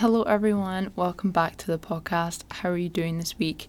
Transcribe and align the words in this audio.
Hello, 0.00 0.22
everyone. 0.22 0.92
Welcome 0.96 1.30
back 1.30 1.58
to 1.58 1.66
the 1.66 1.78
podcast. 1.78 2.44
How 2.50 2.70
are 2.70 2.76
you 2.78 2.88
doing 2.88 3.18
this 3.18 3.38
week? 3.38 3.68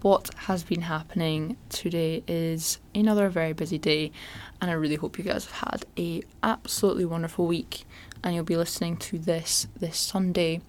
What 0.00 0.30
has 0.46 0.62
been 0.62 0.82
happening 0.82 1.56
today 1.70 2.22
is 2.28 2.78
another 2.94 3.28
very 3.28 3.52
busy 3.52 3.78
day, 3.78 4.12
and 4.60 4.70
I 4.70 4.74
really 4.74 4.94
hope 4.94 5.18
you 5.18 5.24
guys 5.24 5.46
have 5.46 5.70
had 5.70 5.84
a 5.98 6.22
absolutely 6.40 7.04
wonderful 7.04 7.48
week. 7.48 7.84
And 8.22 8.32
you'll 8.32 8.44
be 8.44 8.56
listening 8.56 8.96
to 8.98 9.18
this 9.18 9.66
this 9.76 9.98
Sunday 9.98 10.60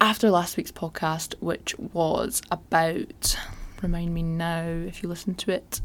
after 0.00 0.30
last 0.30 0.56
week's 0.56 0.70
podcast, 0.70 1.34
which 1.40 1.76
was 1.76 2.40
about. 2.52 3.36
Remind 3.82 4.14
me 4.14 4.22
now 4.22 4.62
if 4.62 5.02
you 5.02 5.08
listen 5.08 5.34
to 5.34 5.50
it. 5.50 5.80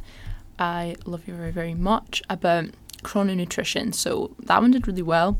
I 0.59 0.97
love 1.07 1.27
you 1.27 1.33
very 1.33 1.51
very 1.51 1.73
much 1.73 2.21
about 2.29 2.65
chrononutrition. 2.97 3.95
So 3.95 4.35
that 4.37 4.61
one 4.61 4.69
did 4.69 4.87
really 4.87 5.01
well. 5.01 5.39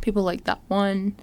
People 0.00 0.24
like 0.24 0.42
that 0.44 0.58
one 0.66 1.14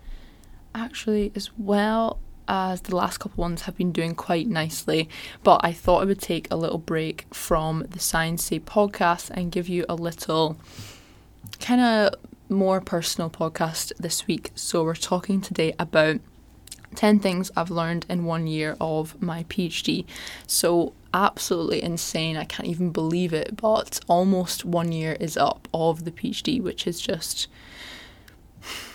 actually, 0.75 1.31
as 1.35 1.49
well 1.57 2.19
as 2.47 2.81
the 2.81 2.95
last 2.95 3.17
couple 3.17 3.41
ones 3.41 3.63
have 3.63 3.75
been 3.75 3.91
doing 3.91 4.13
quite 4.13 4.47
nicely. 4.47 5.09
But 5.43 5.61
I 5.63 5.73
thought 5.73 6.01
I 6.01 6.05
would 6.05 6.21
take 6.21 6.47
a 6.51 6.55
little 6.55 6.77
break 6.77 7.25
from 7.33 7.85
the 7.89 7.99
Science 7.99 8.43
Say 8.43 8.59
podcast 8.59 9.31
and 9.31 9.51
give 9.51 9.67
you 9.67 9.85
a 9.89 9.95
little 9.95 10.57
kind 11.59 11.81
of 11.81 12.15
more 12.49 12.81
personal 12.81 13.29
podcast 13.29 13.91
this 13.97 14.27
week. 14.27 14.51
So 14.55 14.83
we're 14.83 14.95
talking 14.95 15.41
today 15.41 15.73
about 15.79 16.19
10 16.95 17.19
things 17.19 17.51
I've 17.55 17.71
learned 17.71 18.05
in 18.09 18.25
one 18.25 18.47
year 18.47 18.77
of 18.79 19.21
my 19.21 19.43
PhD. 19.45 20.05
So, 20.47 20.93
absolutely 21.13 21.81
insane. 21.81 22.37
I 22.37 22.45
can't 22.45 22.67
even 22.67 22.91
believe 22.91 23.33
it, 23.33 23.55
but 23.57 23.99
almost 24.07 24.65
one 24.65 24.91
year 24.91 25.17
is 25.19 25.37
up 25.37 25.67
of 25.73 26.05
the 26.05 26.11
PhD, 26.11 26.61
which 26.61 26.85
is 26.87 26.99
just 26.99 27.47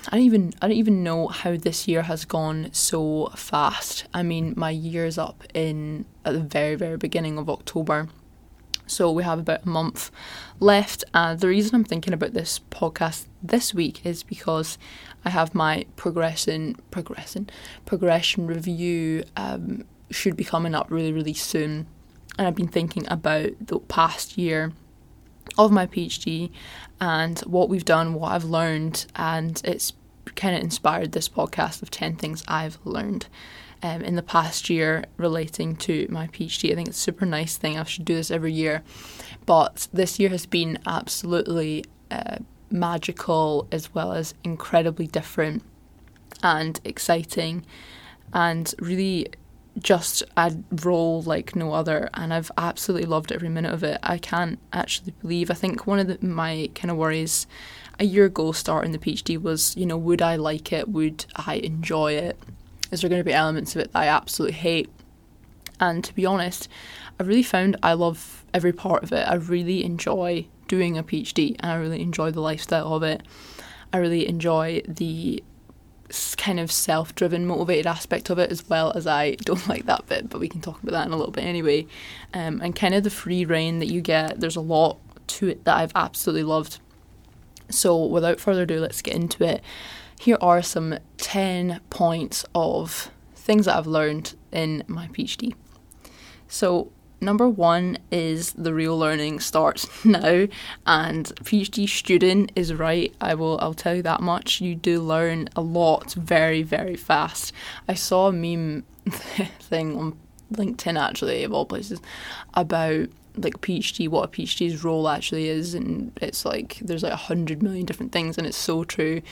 I 0.09 0.17
don't 0.17 0.25
even 0.25 0.53
I 0.61 0.69
don't 0.69 0.77
even 0.77 1.05
know 1.05 1.29
how 1.29 1.57
this 1.57 1.87
year 1.87 2.03
has 2.03 2.25
gone 2.25 2.71
so 2.73 3.27
fast. 3.37 4.07
I 4.13 4.23
mean, 4.23 4.55
my 4.57 4.71
year's 4.71 5.19
up 5.19 5.45
in 5.55 6.07
at 6.25 6.33
the 6.35 6.41
very 6.41 6.75
very 6.75 6.97
beginning 6.97 7.39
of 7.39 7.49
October. 7.49 8.09
So 8.87 9.13
we 9.13 9.23
have 9.23 9.39
about 9.39 9.65
a 9.65 9.69
month 9.69 10.11
left. 10.59 11.05
And 11.15 11.39
the 11.39 11.47
reason 11.47 11.77
I'm 11.77 11.85
thinking 11.85 12.13
about 12.13 12.33
this 12.33 12.61
podcast 12.71 13.27
this 13.41 13.73
week 13.73 14.05
is 14.05 14.25
because 14.25 14.79
I 15.25 15.31
have 15.31 15.55
my 15.55 15.87
progression 15.97 16.77
progression 16.91 17.49
progression 17.87 18.47
review 18.47 19.25
um, 19.37 19.85
should 20.11 20.37
be 20.37 20.45
coming 20.45 20.75
up 20.75 20.91
really 20.91 21.13
really 21.13 21.35
soon. 21.35 21.87
And 22.39 22.47
I've 22.49 22.57
been 22.57 22.69
thinking 22.69 23.07
about 23.09 23.51
the 23.61 23.79
past 23.81 24.39
year 24.39 24.73
of 25.59 25.71
my 25.73 25.87
PhD 25.87 26.51
and 27.01 27.39
what 27.41 27.69
we've 27.69 27.85
done, 27.85 28.15
what 28.15 28.33
I've 28.33 28.45
learned, 28.45 29.07
and 29.17 29.61
it's 29.65 29.93
kind 30.37 30.57
of 30.57 30.63
inspired 30.63 31.13
this 31.13 31.29
podcast 31.29 31.83
of 31.83 31.91
10 31.91 32.17
things 32.17 32.45
I've 32.47 32.79
learned 32.85 33.27
um, 33.83 34.03
in 34.03 34.17
the 34.17 34.23
past 34.23 34.71
year 34.71 35.05
relating 35.17 35.77
to 35.77 36.07
my 36.11 36.27
PhD. 36.29 36.73
I 36.73 36.75
think 36.75 36.89
it's 36.89 36.99
a 36.99 37.01
super 37.01 37.27
nice 37.27 37.57
thing. 37.57 37.79
I 37.79 37.85
should 37.85 38.05
do 38.05 38.15
this 38.15 38.31
every 38.31 38.53
year. 38.53 38.83
But 39.47 39.89
this 39.93 40.19
year 40.19 40.31
has 40.31 40.47
been 40.47 40.79
absolutely 40.87 41.85
uh, 42.11 42.39
magical 42.71 43.67
as 43.73 43.95
well 43.95 44.13
as 44.13 44.35
incredibly 44.45 45.07
different 45.07 45.63
and 46.43 46.81
exciting 46.85 47.65
and 48.33 48.73
really 48.79 49.29
just 49.83 50.23
a 50.37 50.55
role 50.85 51.23
like 51.23 51.57
no 51.57 51.73
other 51.73 52.11
and 52.15 52.33
I've 52.33 52.51
absolutely 52.57 53.07
loved 53.07 53.33
every 53.33 53.49
minute 53.49 53.73
of 53.73 53.83
it. 53.83 53.99
I 54.03 54.19
can't 54.19 54.59
actually 54.73 55.13
believe. 55.21 55.51
I 55.51 55.55
think 55.55 55.87
one 55.87 55.99
of 55.99 56.07
the, 56.07 56.19
my 56.25 56.71
kind 56.75 56.91
of 56.91 56.97
worries 56.97 57.47
a 57.99 58.05
year 58.05 58.27
ago 58.27 58.53
starting 58.53 58.93
the 58.93 58.99
PhD 58.99 59.41
was, 59.41 59.77
you 59.77 59.87
know, 59.87 59.99
would 59.99 60.23
I 60.23 60.37
like 60.37 60.73
it? 60.73 60.89
Would 60.89 61.27
I 61.37 61.55
enjoy 61.57 62.13
it? 62.15 62.39
Is 62.91 63.01
there 63.01 63.11
going 63.11 63.21
to 63.21 63.25
be 63.25 63.33
elements 63.33 63.75
of 63.77 63.83
it 63.83 63.93
that 63.93 63.99
I 63.99 64.07
absolutely 64.07 64.57
hate? 64.59 64.91
And 65.79 66.03
to 66.05 66.15
be 66.15 66.27
honest, 66.27 66.69
I 67.19 67.23
really 67.23 67.43
found 67.43 67.77
I 67.83 67.93
love 67.93 68.45
every 68.53 68.73
part 68.73 69.03
of 69.03 69.13
it. 69.13 69.27
I 69.27 69.35
really 69.35 69.85
enjoy 69.85 70.47
doing 70.69 70.97
a 70.97 71.03
PhD 71.03 71.57
and 71.61 71.71
I 71.71 71.77
really 71.77 72.01
enjoy 72.01 72.31
the 72.31 72.41
lifestyle 72.41 72.95
of 72.95 73.03
it. 73.03 73.23
I 73.93 73.99
really 73.99 74.29
enjoy 74.29 74.83
the 74.87 75.43
kind 76.37 76.61
of 76.61 76.71
self 76.71 77.15
driven, 77.15 77.47
motivated 77.47 77.87
aspect 77.87 78.31
of 78.31 78.39
it 78.39 78.51
as 78.51 78.69
well 78.69 78.93
as 78.95 79.07
I 79.07 79.33
don't 79.37 79.67
like 79.69 79.87
that 79.87 80.07
bit, 80.07 80.29
but 80.29 80.41
we 80.41 80.49
can 80.49 80.61
talk 80.61 80.83
about 80.83 80.93
that 80.93 81.07
in 81.07 81.13
a 81.13 81.17
little 81.17 81.33
bit 81.33 81.45
anyway. 81.45 81.87
Um, 82.35 82.61
and 82.61 82.75
kind 82.75 82.95
of 82.95 83.05
the 83.05 83.11
free 83.11 83.45
reign 83.45 83.79
that 83.79 83.91
you 83.91 84.01
get, 84.01 84.41
there's 84.41 84.57
a 84.57 84.61
lot 84.61 84.99
to 85.29 85.49
it 85.49 85.65
that 85.65 85.77
I've 85.77 85.93
absolutely 85.95 86.45
loved. 86.45 86.81
So, 87.69 88.05
without 88.05 88.41
further 88.41 88.63
ado, 88.63 88.81
let's 88.81 89.03
get 89.03 89.15
into 89.15 89.45
it. 89.45 89.63
Here 90.19 90.39
are 90.41 90.63
some 90.63 90.99
10 91.19 91.81
points 91.89 92.45
of 92.55 93.11
things 93.35 93.67
that 93.67 93.77
I've 93.77 93.87
learned 93.87 94.35
in 94.53 94.83
my 94.87 95.09
PhD. 95.09 95.55
So, 96.49 96.91
number 97.21 97.49
one 97.49 97.99
is 98.11 98.53
the 98.53 98.73
real 98.73 98.99
learning 98.99 99.41
starts 99.41 99.89
now 100.05 100.47
and 100.87 101.27
phd 101.43 101.89
student 101.89 102.53
is 102.57 102.75
right. 102.75 103.15
I 103.21 103.35
will 103.35 103.59
i'll 103.61 103.75
tell 103.75 103.95
you 103.95 104.03
that 104.03 104.21
much. 104.21 104.61
You 104.61 104.75
do 104.75 105.01
learn 105.01 105.49
a 105.55 105.61
lot 105.61 106.13
very 106.15 106.63
very 106.63 106.97
fast. 106.97 107.53
I 107.89 107.95
saw 107.95 108.29
a 108.29 108.33
meme 108.33 108.85
thing 109.61 109.97
on 109.97 110.19
linkedin 110.53 111.01
actually 111.01 111.45
of 111.45 111.53
all 111.53 111.65
places 111.65 112.01
about 112.55 113.09
like 113.37 113.61
phd 113.61 114.09
what 114.09 114.25
a 114.25 114.33
phd's 114.33 114.83
role 114.83 115.09
actually 115.09 115.49
is 115.49 115.75
and 115.75 116.11
it's 116.21 116.45
like 116.45 116.79
there's 116.83 117.05
like 117.05 117.13
a 117.13 117.17
hundred 117.17 117.63
million 117.63 117.87
different 117.87 118.11
things 118.13 118.39
and 118.39 118.47
it's 118.47 118.57
so 118.57 118.85
true. 118.85 119.23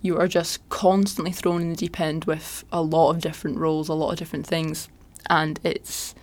You 0.00 0.16
are 0.18 0.28
just 0.28 0.66
constantly 0.68 1.32
thrown 1.32 1.60
in 1.60 1.70
the 1.70 1.76
deep 1.76 1.98
end 1.98 2.24
with 2.24 2.64
a 2.70 2.80
lot 2.82 3.10
of 3.10 3.20
different 3.20 3.58
roles 3.58 3.88
a 3.88 3.94
lot 3.94 4.12
of 4.12 4.18
different 4.18 4.46
things 4.46 4.88
and 5.28 5.58
it's 5.64 6.14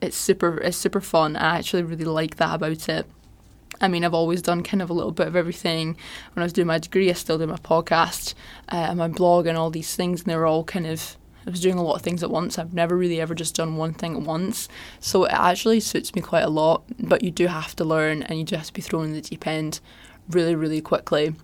it's 0.00 0.16
super 0.16 0.58
it's 0.58 0.76
super 0.76 1.00
fun. 1.00 1.36
I 1.36 1.58
actually 1.58 1.82
really 1.82 2.04
like 2.04 2.36
that 2.36 2.54
about 2.54 2.88
it. 2.88 3.06
I 3.80 3.88
mean, 3.88 4.04
I've 4.04 4.14
always 4.14 4.42
done 4.42 4.62
kind 4.62 4.82
of 4.82 4.90
a 4.90 4.92
little 4.92 5.12
bit 5.12 5.26
of 5.26 5.36
everything. 5.36 5.96
When 6.34 6.42
I 6.42 6.44
was 6.44 6.52
doing 6.52 6.66
my 6.66 6.78
degree, 6.78 7.08
I 7.08 7.14
still 7.14 7.38
did 7.38 7.48
my 7.48 7.56
podcast 7.56 8.34
uh, 8.70 8.86
and 8.90 8.98
my 8.98 9.08
blog 9.08 9.46
and 9.46 9.56
all 9.56 9.70
these 9.70 9.96
things, 9.96 10.20
and 10.20 10.30
they 10.30 10.36
were 10.36 10.46
all 10.46 10.64
kind 10.64 10.86
of. 10.86 11.16
I 11.46 11.50
was 11.50 11.60
doing 11.60 11.78
a 11.78 11.82
lot 11.82 11.94
of 11.94 12.02
things 12.02 12.22
at 12.22 12.30
once. 12.30 12.58
I've 12.58 12.74
never 12.74 12.94
really 12.94 13.18
ever 13.18 13.34
just 13.34 13.54
done 13.54 13.76
one 13.76 13.94
thing 13.94 14.14
at 14.14 14.22
once. 14.22 14.68
So 15.00 15.24
it 15.24 15.32
actually 15.32 15.80
suits 15.80 16.14
me 16.14 16.20
quite 16.20 16.42
a 16.42 16.50
lot, 16.50 16.82
but 16.98 17.24
you 17.24 17.30
do 17.30 17.46
have 17.46 17.74
to 17.76 17.84
learn 17.84 18.22
and 18.24 18.38
you 18.38 18.44
do 18.44 18.56
have 18.56 18.66
to 18.66 18.72
be 18.74 18.82
thrown 18.82 19.06
in 19.06 19.12
the 19.14 19.22
deep 19.22 19.46
end 19.46 19.80
really, 20.28 20.54
really 20.54 20.82
quickly. 20.82 21.34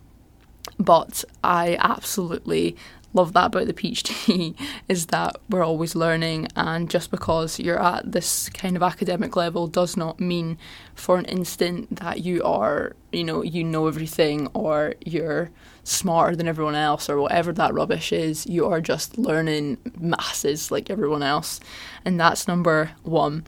But 0.78 1.25
I 1.43 1.77
absolutely 1.81 2.77
love 3.16 3.32
that 3.32 3.47
about 3.47 3.66
the 3.66 3.72
PhD 3.72 4.54
is 4.88 5.06
that 5.06 5.37
we're 5.49 5.65
always 5.65 5.97
learning, 5.97 6.49
and 6.54 6.88
just 6.88 7.10
because 7.10 7.59
you're 7.59 7.82
at 7.82 8.12
this 8.12 8.49
kind 8.50 8.77
of 8.77 8.82
academic 8.82 9.34
level 9.34 9.66
does 9.66 9.97
not 9.97 10.21
mean 10.21 10.59
for 10.94 11.19
an 11.19 11.25
instant 11.25 11.97
that 11.97 12.21
you 12.21 12.43
are, 12.44 12.94
you 13.12 13.25
know, 13.25 13.43
you 13.43 13.65
know 13.65 13.88
everything 13.88 14.47
or 14.54 14.94
you're 15.04 15.50
smarter 15.82 16.37
than 16.37 16.49
everyone 16.49 16.75
else 16.75 17.09
or 17.09 17.21
whatever 17.21 17.53
that 17.53 17.72
rubbish 17.72 18.12
is. 18.12 18.47
You 18.47 18.66
are 18.66 18.81
just 18.81 19.19
learning 19.19 19.78
masses 19.98 20.71
like 20.71 20.91
everyone 20.91 21.22
else, 21.22 21.60
and 22.04 22.21
that's 22.21 22.47
number 22.47 22.93
one. 23.03 23.44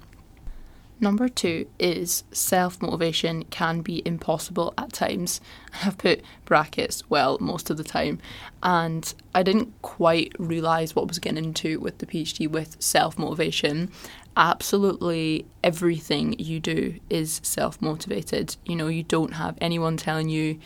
Number 1.01 1.29
two 1.29 1.69
is 1.79 2.25
self 2.33 2.83
motivation 2.83 3.45
can 3.45 3.83
be 3.83 4.03
impossible 4.05 4.75
at 4.77 4.93
times. 4.93 5.41
I've 5.85 5.97
put 5.97 6.23
brackets, 6.45 7.09
well, 7.09 7.39
most 7.41 7.71
of 7.71 7.77
the 7.77 7.85
time. 7.85 8.19
And 8.63 9.13
I 9.35 9.43
didn't 9.45 9.73
quite 9.83 10.33
realise 10.39 10.97
what 10.97 11.03
I 11.03 11.07
was 11.07 11.19
getting 11.21 11.45
into 11.45 11.79
with 11.79 11.99
the 11.99 12.07
PhD 12.07 12.51
with 12.51 12.77
self 12.81 13.17
motivation. 13.17 13.93
Absolutely 14.37 15.47
everything 15.63 16.39
you 16.39 16.59
do 16.59 16.99
is 17.09 17.41
self 17.45 17.81
motivated. 17.81 18.57
You 18.65 18.75
know, 18.75 18.89
you 18.89 19.05
don't 19.05 19.35
have 19.35 19.57
anyone 19.61 19.97
telling 19.97 20.29
you 20.29 20.59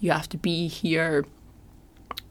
you 0.00 0.10
have 0.12 0.28
to 0.28 0.36
be 0.36 0.68
here 0.68 1.24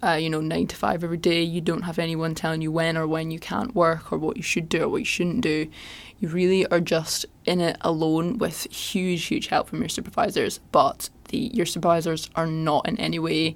uh, 0.03 0.12
you 0.12 0.29
know, 0.29 0.41
nine 0.41 0.68
to 0.68 0.75
five 0.75 1.03
every 1.03 1.18
day. 1.18 1.41
You 1.41 1.62
don't 1.62 1.81
have 1.81 1.97
anyone 1.97 2.35
telling 2.35 2.62
you 2.62 2.72
when 2.72 2.98
or 2.98 3.07
when 3.07 3.31
you 3.31 3.39
can't 3.39 3.74
work 3.74 4.12
or 4.12 4.18
what 4.18 4.38
you 4.38 4.44
should 4.44 4.69
do 4.69 4.83
or 4.83 4.89
what 4.89 4.98
you 4.98 5.06
shouldn't 5.06 5.42
do. 5.42 5.69
You 6.19 6.29
really 6.29 6.65
are 6.67 6.79
just 6.79 7.25
in 7.45 7.61
it 7.61 7.77
alone 7.81 8.37
with 8.37 8.71
huge, 8.73 9.25
huge 9.25 9.47
help 9.47 9.69
from 9.69 9.79
your 9.79 9.89
supervisors. 9.89 10.59
But 10.71 11.09
the 11.29 11.37
your 11.37 11.65
supervisors 11.65 12.29
are 12.35 12.47
not 12.47 12.87
in 12.87 12.99
any 12.99 13.19
way 13.19 13.55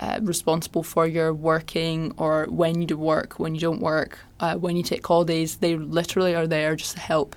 uh, 0.00 0.18
responsible 0.22 0.82
for 0.82 1.06
your 1.06 1.32
working 1.32 2.12
or 2.16 2.46
when 2.50 2.80
you 2.80 2.86
do 2.86 2.96
work, 2.96 3.38
when 3.38 3.54
you 3.54 3.60
don't 3.60 3.80
work, 3.80 4.18
uh, 4.40 4.56
when 4.56 4.76
you 4.76 4.82
take 4.82 5.06
holidays. 5.06 5.56
They 5.56 5.76
literally 5.76 6.34
are 6.34 6.46
there 6.46 6.74
just 6.74 6.94
to 6.94 7.00
help, 7.00 7.36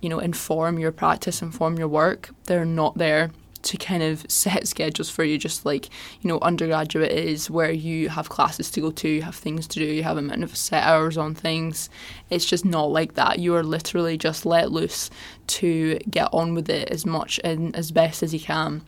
you 0.00 0.08
know, 0.08 0.18
inform 0.18 0.78
your 0.78 0.92
practice, 0.92 1.40
inform 1.40 1.78
your 1.78 1.88
work. 1.88 2.30
They're 2.44 2.64
not 2.64 2.98
there 2.98 3.30
to 3.62 3.76
kind 3.76 4.02
of 4.02 4.24
set 4.28 4.66
schedules 4.66 5.10
for 5.10 5.24
you, 5.24 5.38
just 5.38 5.66
like 5.66 5.86
you 6.20 6.28
know 6.28 6.38
undergraduate 6.40 7.12
is, 7.12 7.50
where 7.50 7.70
you 7.70 8.08
have 8.08 8.28
classes 8.28 8.70
to 8.72 8.80
go 8.80 8.90
to, 8.90 9.08
you 9.08 9.22
have 9.22 9.34
things 9.34 9.66
to 9.68 9.78
do, 9.78 9.84
you 9.84 10.02
have 10.02 10.16
a 10.16 10.20
amount 10.20 10.42
of 10.42 10.56
set 10.56 10.84
hours 10.84 11.16
on 11.16 11.34
things. 11.34 11.90
It's 12.28 12.44
just 12.44 12.64
not 12.64 12.90
like 12.90 13.14
that. 13.14 13.38
You 13.38 13.54
are 13.56 13.62
literally 13.62 14.16
just 14.16 14.46
let 14.46 14.70
loose 14.70 15.10
to 15.48 15.98
get 16.10 16.28
on 16.32 16.54
with 16.54 16.68
it 16.70 16.88
as 16.90 17.04
much 17.04 17.40
and 17.42 17.74
as 17.74 17.90
best 17.90 18.22
as 18.22 18.32
you 18.32 18.40
can. 18.40 18.82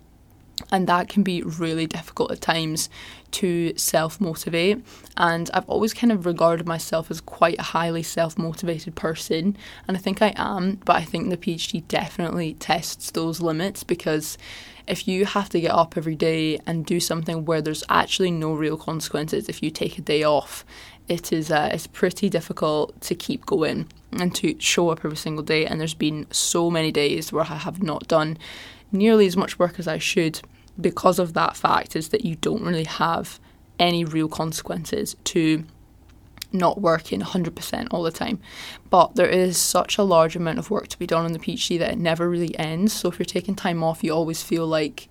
And 0.70 0.86
that 0.86 1.08
can 1.08 1.22
be 1.22 1.42
really 1.42 1.86
difficult 1.86 2.30
at 2.30 2.40
times 2.40 2.88
to 3.32 3.76
self 3.76 4.20
motivate. 4.20 4.84
And 5.16 5.50
I've 5.52 5.68
always 5.68 5.94
kind 5.94 6.12
of 6.12 6.26
regarded 6.26 6.66
myself 6.66 7.10
as 7.10 7.20
quite 7.20 7.58
a 7.58 7.62
highly 7.62 8.02
self 8.02 8.38
motivated 8.38 8.94
person, 8.94 9.56
and 9.88 9.96
I 9.96 10.00
think 10.00 10.22
I 10.22 10.32
am, 10.36 10.80
but 10.84 10.96
I 10.96 11.04
think 11.04 11.30
the 11.30 11.36
PhD 11.36 11.86
definitely 11.88 12.54
tests 12.54 13.10
those 13.10 13.40
limits 13.40 13.82
because 13.82 14.38
if 14.86 15.06
you 15.06 15.24
have 15.24 15.48
to 15.50 15.60
get 15.60 15.70
up 15.70 15.96
every 15.96 16.16
day 16.16 16.58
and 16.66 16.84
do 16.84 16.98
something 17.00 17.44
where 17.44 17.62
there's 17.62 17.84
actually 17.88 18.30
no 18.30 18.52
real 18.52 18.76
consequences 18.76 19.48
if 19.48 19.62
you 19.62 19.70
take 19.70 19.96
a 19.96 20.02
day 20.02 20.22
off, 20.24 20.64
it 21.08 21.32
is 21.32 21.50
uh, 21.50 21.70
it's 21.72 21.86
pretty 21.86 22.28
difficult 22.28 23.00
to 23.02 23.14
keep 23.14 23.46
going 23.46 23.86
and 24.12 24.34
to 24.36 24.58
show 24.58 24.90
up 24.90 25.04
every 25.04 25.16
single 25.16 25.44
day. 25.44 25.66
And 25.66 25.80
there's 25.80 25.94
been 25.94 26.26
so 26.30 26.70
many 26.70 26.92
days 26.92 27.32
where 27.32 27.44
I 27.44 27.56
have 27.56 27.82
not 27.82 28.08
done 28.08 28.38
nearly 28.90 29.26
as 29.26 29.36
much 29.36 29.58
work 29.58 29.78
as 29.78 29.88
I 29.88 29.98
should 29.98 30.40
because 30.80 31.18
of 31.18 31.34
that 31.34 31.56
fact 31.56 31.96
is 31.96 32.08
that 32.08 32.24
you 32.24 32.36
don't 32.36 32.62
really 32.62 32.84
have 32.84 33.40
any 33.78 34.04
real 34.04 34.28
consequences 34.28 35.16
to 35.24 35.64
not 36.52 36.80
working 36.80 37.20
100% 37.20 37.88
all 37.90 38.02
the 38.02 38.10
time. 38.10 38.38
But 38.90 39.14
there 39.14 39.28
is 39.28 39.56
such 39.56 39.98
a 39.98 40.02
large 40.02 40.36
amount 40.36 40.58
of 40.58 40.70
work 40.70 40.88
to 40.88 40.98
be 40.98 41.06
done 41.06 41.24
on 41.24 41.32
the 41.32 41.38
PhD 41.38 41.78
that 41.78 41.92
it 41.92 41.98
never 41.98 42.28
really 42.28 42.56
ends. 42.58 42.92
So 42.92 43.08
if 43.08 43.18
you're 43.18 43.24
taking 43.24 43.54
time 43.54 43.82
off, 43.82 44.04
you 44.04 44.12
always 44.12 44.42
feel 44.42 44.66
like, 44.66 45.08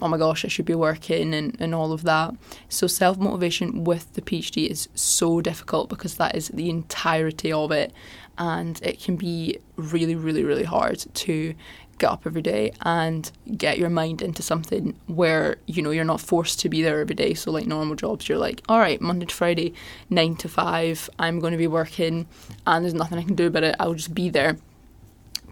oh 0.00 0.08
my 0.08 0.18
gosh, 0.18 0.44
I 0.44 0.48
should 0.48 0.64
be 0.64 0.74
working 0.74 1.32
and, 1.34 1.56
and 1.60 1.74
all 1.74 1.92
of 1.92 2.02
that. 2.02 2.34
So 2.68 2.86
self 2.86 3.18
motivation 3.18 3.84
with 3.84 4.12
the 4.14 4.22
PhD 4.22 4.68
is 4.68 4.88
so 4.94 5.40
difficult 5.40 5.88
because 5.88 6.16
that 6.16 6.34
is 6.34 6.48
the 6.48 6.68
entirety 6.68 7.52
of 7.52 7.70
it. 7.70 7.92
And 8.38 8.80
it 8.82 9.00
can 9.00 9.16
be 9.16 9.58
really, 9.76 10.16
really, 10.16 10.42
really 10.42 10.64
hard 10.64 10.98
to 10.98 11.54
get 11.98 12.10
up 12.10 12.22
every 12.26 12.42
day 12.42 12.72
and 12.82 13.30
get 13.56 13.78
your 13.78 13.88
mind 13.88 14.22
into 14.22 14.42
something 14.42 14.98
where 15.06 15.56
you 15.66 15.82
know 15.82 15.90
you're 15.90 16.04
not 16.04 16.20
forced 16.20 16.58
to 16.60 16.68
be 16.68 16.82
there 16.82 17.00
every 17.00 17.14
day 17.14 17.34
so 17.34 17.50
like 17.50 17.66
normal 17.66 17.94
jobs 17.94 18.28
you're 18.28 18.38
like 18.38 18.60
all 18.68 18.78
right 18.78 19.00
monday 19.00 19.26
to 19.26 19.34
friday 19.34 19.72
9 20.10 20.36
to 20.36 20.48
5 20.48 21.10
i'm 21.18 21.38
going 21.38 21.52
to 21.52 21.58
be 21.58 21.66
working 21.66 22.26
and 22.66 22.84
there's 22.84 22.94
nothing 22.94 23.18
i 23.18 23.22
can 23.22 23.34
do 23.34 23.46
about 23.46 23.62
it 23.62 23.76
i'll 23.78 23.94
just 23.94 24.14
be 24.14 24.28
there 24.28 24.56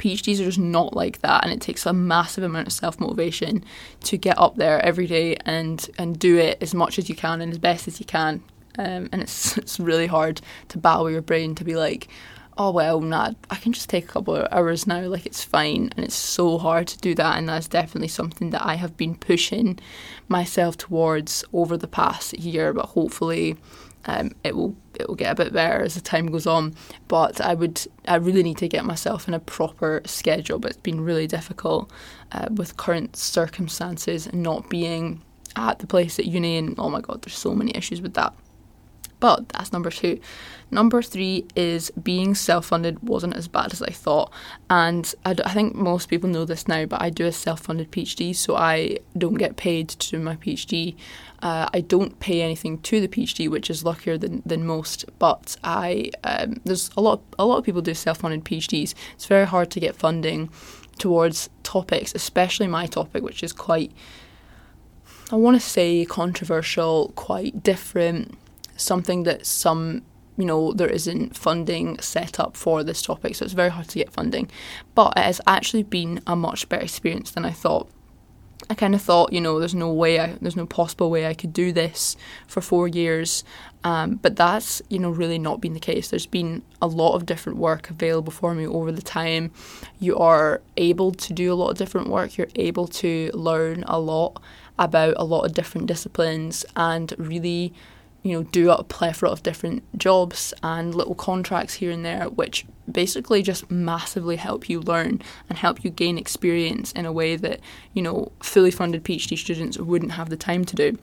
PhDs 0.00 0.40
are 0.40 0.44
just 0.44 0.58
not 0.58 0.96
like 0.96 1.20
that, 1.20 1.44
and 1.44 1.52
it 1.52 1.60
takes 1.60 1.84
a 1.84 1.92
massive 1.92 2.42
amount 2.42 2.66
of 2.66 2.72
self 2.72 2.98
motivation 2.98 3.62
to 4.04 4.16
get 4.16 4.38
up 4.38 4.56
there 4.56 4.82
every 4.84 5.06
day 5.06 5.36
and 5.44 5.88
and 5.98 6.18
do 6.18 6.38
it 6.38 6.56
as 6.62 6.74
much 6.74 6.98
as 6.98 7.08
you 7.10 7.14
can 7.14 7.42
and 7.42 7.52
as 7.52 7.58
best 7.58 7.86
as 7.86 8.00
you 8.00 8.06
can. 8.06 8.42
Um, 8.78 9.10
and 9.12 9.20
it's 9.20 9.58
it's 9.58 9.78
really 9.78 10.06
hard 10.06 10.40
to 10.68 10.78
battle 10.78 11.10
your 11.10 11.20
brain 11.20 11.54
to 11.56 11.64
be 11.64 11.76
like, 11.76 12.08
oh 12.60 12.70
well, 12.70 13.00
nah, 13.00 13.32
I 13.48 13.56
can 13.56 13.72
just 13.72 13.88
take 13.88 14.04
a 14.04 14.08
couple 14.08 14.36
of 14.36 14.46
hours 14.52 14.86
now, 14.86 15.00
like 15.00 15.24
it's 15.24 15.42
fine. 15.42 15.90
And 15.96 16.04
it's 16.04 16.14
so 16.14 16.58
hard 16.58 16.88
to 16.88 16.98
do 16.98 17.14
that, 17.14 17.38
and 17.38 17.48
that's 17.48 17.66
definitely 17.66 18.08
something 18.08 18.50
that 18.50 18.62
I 18.62 18.74
have 18.74 18.98
been 18.98 19.14
pushing 19.14 19.78
myself 20.28 20.76
towards 20.76 21.42
over 21.54 21.78
the 21.78 21.88
past 21.88 22.38
year. 22.38 22.74
But 22.74 22.84
hopefully, 22.90 23.56
um, 24.04 24.32
it 24.44 24.54
will 24.54 24.76
it 24.94 25.08
will 25.08 25.14
get 25.14 25.32
a 25.32 25.42
bit 25.42 25.54
better 25.54 25.82
as 25.82 25.94
the 25.94 26.02
time 26.02 26.26
goes 26.26 26.46
on. 26.46 26.74
But 27.08 27.40
I 27.40 27.54
would 27.54 27.80
I 28.06 28.16
really 28.16 28.42
need 28.42 28.58
to 28.58 28.68
get 28.68 28.84
myself 28.84 29.26
in 29.26 29.32
a 29.32 29.40
proper 29.40 30.02
schedule. 30.04 30.58
But 30.58 30.72
it's 30.72 30.80
been 30.80 31.00
really 31.00 31.26
difficult 31.26 31.90
uh, 32.32 32.48
with 32.54 32.76
current 32.76 33.16
circumstances 33.16 34.26
and 34.26 34.42
not 34.42 34.68
being 34.68 35.22
at 35.56 35.78
the 35.78 35.86
place 35.86 36.18
at 36.18 36.26
uni, 36.26 36.58
and 36.58 36.74
oh 36.78 36.90
my 36.90 37.00
god, 37.00 37.22
there's 37.22 37.38
so 37.38 37.54
many 37.54 37.74
issues 37.74 38.02
with 38.02 38.12
that. 38.14 38.34
But 39.20 39.50
that's 39.50 39.72
number 39.72 39.90
two. 39.90 40.18
Number 40.70 41.02
three 41.02 41.46
is 41.54 41.90
being 41.90 42.34
self 42.34 42.66
funded 42.66 43.02
wasn't 43.02 43.36
as 43.36 43.48
bad 43.48 43.72
as 43.72 43.82
I 43.82 43.90
thought. 43.90 44.32
And 44.68 45.14
I, 45.24 45.34
I 45.44 45.52
think 45.52 45.74
most 45.74 46.08
people 46.08 46.30
know 46.30 46.44
this 46.44 46.66
now, 46.66 46.86
but 46.86 47.02
I 47.02 47.10
do 47.10 47.26
a 47.26 47.32
self 47.32 47.60
funded 47.60 47.92
PhD, 47.92 48.34
so 48.34 48.56
I 48.56 48.98
don't 49.16 49.34
get 49.34 49.56
paid 49.56 49.90
to 49.90 50.10
do 50.10 50.18
my 50.18 50.36
PhD. 50.36 50.96
Uh, 51.42 51.68
I 51.72 51.80
don't 51.80 52.18
pay 52.20 52.42
anything 52.42 52.78
to 52.78 53.00
the 53.00 53.08
PhD, 53.08 53.48
which 53.48 53.70
is 53.70 53.84
luckier 53.84 54.16
than, 54.16 54.42
than 54.46 54.66
most. 54.66 55.04
But 55.18 55.56
I 55.62 56.10
um, 56.24 56.60
there's 56.64 56.90
a 56.96 57.00
lot 57.00 57.20
a 57.38 57.44
lot 57.44 57.58
of 57.58 57.64
people 57.64 57.82
do 57.82 57.94
self 57.94 58.18
funded 58.18 58.44
PhDs. 58.44 58.94
It's 59.14 59.26
very 59.26 59.46
hard 59.46 59.70
to 59.72 59.80
get 59.80 59.96
funding 59.96 60.50
towards 60.98 61.50
topics, 61.62 62.14
especially 62.14 62.68
my 62.68 62.86
topic, 62.86 63.22
which 63.22 63.42
is 63.42 63.52
quite 63.52 63.92
I 65.32 65.36
want 65.36 65.60
to 65.60 65.66
say 65.66 66.04
controversial, 66.04 67.12
quite 67.16 67.62
different 67.62 68.36
something 68.80 69.24
that 69.24 69.46
some 69.46 70.02
you 70.36 70.44
know 70.44 70.72
there 70.72 70.88
isn't 70.88 71.36
funding 71.36 71.98
set 71.98 72.40
up 72.40 72.56
for 72.56 72.82
this 72.82 73.02
topic 73.02 73.34
so 73.34 73.44
it's 73.44 73.54
very 73.54 73.70
hard 73.70 73.88
to 73.88 73.98
get 73.98 74.12
funding. 74.12 74.50
But 74.94 75.14
it 75.16 75.24
has 75.24 75.40
actually 75.46 75.82
been 75.82 76.22
a 76.26 76.34
much 76.34 76.68
better 76.68 76.82
experience 76.82 77.30
than 77.30 77.44
i 77.44 77.50
thought. 77.50 77.88
I 78.68 78.74
kind 78.74 78.94
of 78.94 79.02
thought 79.02 79.32
you 79.32 79.40
know 79.40 79.58
there's 79.58 79.74
no 79.74 79.92
way 79.92 80.18
I, 80.20 80.36
there's 80.40 80.56
no 80.56 80.66
possible 80.66 81.10
way 81.10 81.26
i 81.26 81.34
could 81.34 81.52
do 81.52 81.72
this 81.72 82.16
for 82.46 82.60
four 82.60 82.88
years. 82.88 83.44
Um, 83.82 84.16
but 84.16 84.36
that's 84.36 84.82
you 84.90 84.98
know 84.98 85.10
really 85.10 85.38
not 85.38 85.60
been 85.60 85.72
the 85.72 85.80
case. 85.80 86.08
There's 86.08 86.26
been 86.26 86.62
a 86.82 86.86
lot 86.86 87.14
of 87.14 87.26
different 87.26 87.58
work 87.58 87.88
available 87.90 88.32
for 88.32 88.54
me 88.54 88.66
over 88.66 88.92
the 88.92 89.02
time. 89.02 89.52
You 89.98 90.18
are 90.18 90.60
able 90.76 91.12
to 91.12 91.32
do 91.32 91.52
a 91.52 91.54
lot 91.54 91.70
of 91.70 91.78
different 91.78 92.08
work. 92.08 92.36
You're 92.36 92.48
able 92.56 92.86
to 92.88 93.30
learn 93.32 93.84
a 93.86 93.98
lot 93.98 94.42
about 94.78 95.14
a 95.16 95.24
lot 95.24 95.44
of 95.44 95.54
different 95.54 95.86
disciplines 95.86 96.64
and 96.76 97.14
really 97.18 97.72
you 98.22 98.32
know, 98.32 98.42
do 98.42 98.70
a 98.70 98.84
plethora 98.84 99.30
of 99.30 99.42
different 99.42 99.82
jobs 99.98 100.52
and 100.62 100.94
little 100.94 101.14
contracts 101.14 101.74
here 101.74 101.90
and 101.90 102.04
there, 102.04 102.28
which 102.28 102.66
basically 102.90 103.42
just 103.42 103.70
massively 103.70 104.36
help 104.36 104.68
you 104.68 104.80
learn 104.80 105.22
and 105.48 105.58
help 105.58 105.84
you 105.84 105.90
gain 105.90 106.18
experience 106.18 106.92
in 106.92 107.06
a 107.06 107.12
way 107.12 107.36
that, 107.36 107.60
you 107.94 108.02
know, 108.02 108.32
fully 108.42 108.70
funded 108.70 109.04
PhD 109.04 109.38
students 109.38 109.78
wouldn't 109.78 110.12
have 110.12 110.28
the 110.28 110.36
time 110.36 110.64
to 110.64 110.76
do. 110.76 110.98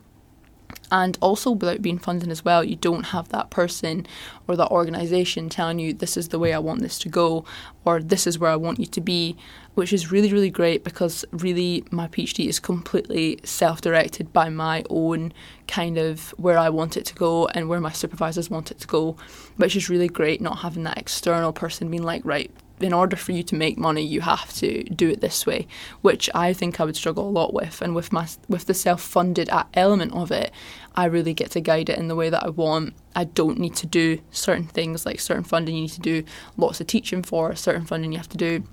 And 0.91 1.17
also, 1.21 1.51
without 1.51 1.81
being 1.81 1.99
funded 1.99 2.29
as 2.29 2.45
well, 2.45 2.63
you 2.63 2.77
don't 2.77 3.07
have 3.07 3.29
that 3.29 3.49
person 3.49 4.07
or 4.47 4.55
that 4.55 4.71
organisation 4.71 5.49
telling 5.49 5.79
you 5.79 5.93
this 5.93 6.15
is 6.15 6.29
the 6.29 6.39
way 6.39 6.53
I 6.53 6.59
want 6.59 6.81
this 6.81 6.97
to 6.99 7.09
go 7.09 7.43
or 7.83 8.01
this 8.01 8.25
is 8.25 8.39
where 8.39 8.51
I 8.51 8.55
want 8.55 8.79
you 8.79 8.85
to 8.85 9.01
be, 9.01 9.35
which 9.75 9.91
is 9.91 10.11
really, 10.11 10.31
really 10.31 10.49
great 10.49 10.85
because 10.85 11.25
really 11.31 11.83
my 11.91 12.07
PhD 12.07 12.47
is 12.47 12.59
completely 12.59 13.39
self 13.43 13.81
directed 13.81 14.31
by 14.31 14.47
my 14.49 14.83
own 14.89 15.33
kind 15.67 15.97
of 15.97 16.29
where 16.37 16.57
I 16.57 16.69
want 16.69 16.95
it 16.95 17.05
to 17.07 17.15
go 17.15 17.47
and 17.47 17.67
where 17.67 17.81
my 17.81 17.91
supervisors 17.91 18.49
want 18.49 18.71
it 18.71 18.79
to 18.79 18.87
go, 18.87 19.17
which 19.57 19.75
is 19.75 19.89
really 19.89 20.07
great 20.07 20.39
not 20.39 20.59
having 20.59 20.83
that 20.83 20.97
external 20.97 21.51
person 21.51 21.91
being 21.91 22.03
like, 22.03 22.21
right, 22.23 22.49
in 22.79 22.93
order 22.93 23.15
for 23.15 23.31
you 23.31 23.43
to 23.43 23.55
make 23.55 23.77
money, 23.77 24.03
you 24.03 24.21
have 24.21 24.53
to 24.55 24.83
do 24.83 25.09
it 25.09 25.21
this 25.21 25.45
way, 25.45 25.67
which 26.01 26.29
I 26.35 26.53
think 26.53 26.79
I 26.79 26.85
would 26.85 26.95
struggle 26.95 27.27
a 27.27 27.29
lot 27.29 27.53
with. 27.53 27.81
And 27.81 27.95
with 27.95 28.11
my 28.11 28.27
with 28.47 28.65
the 28.65 28.73
self 28.73 29.01
funded 29.01 29.49
element 29.73 30.13
of 30.13 30.31
it, 30.31 30.51
I 30.95 31.05
really 31.05 31.33
get 31.33 31.51
to 31.51 31.61
guide 31.61 31.89
it 31.89 31.97
in 31.97 32.07
the 32.07 32.15
way 32.15 32.29
that 32.29 32.43
I 32.43 32.49
want. 32.49 32.93
I 33.15 33.23
don't 33.23 33.59
need 33.59 33.75
to 33.77 33.87
do 33.87 34.19
certain 34.31 34.65
things 34.65 35.05
like 35.05 35.19
certain 35.19 35.43
funding 35.43 35.75
you 35.75 35.81
need 35.81 35.89
to 35.89 36.01
do 36.01 36.23
lots 36.55 36.81
of 36.81 36.87
teaching 36.87 37.23
for, 37.23 37.55
certain 37.55 37.85
funding 37.85 38.11
you 38.11 38.17
have 38.17 38.29
to 38.29 38.37
do 38.37 38.63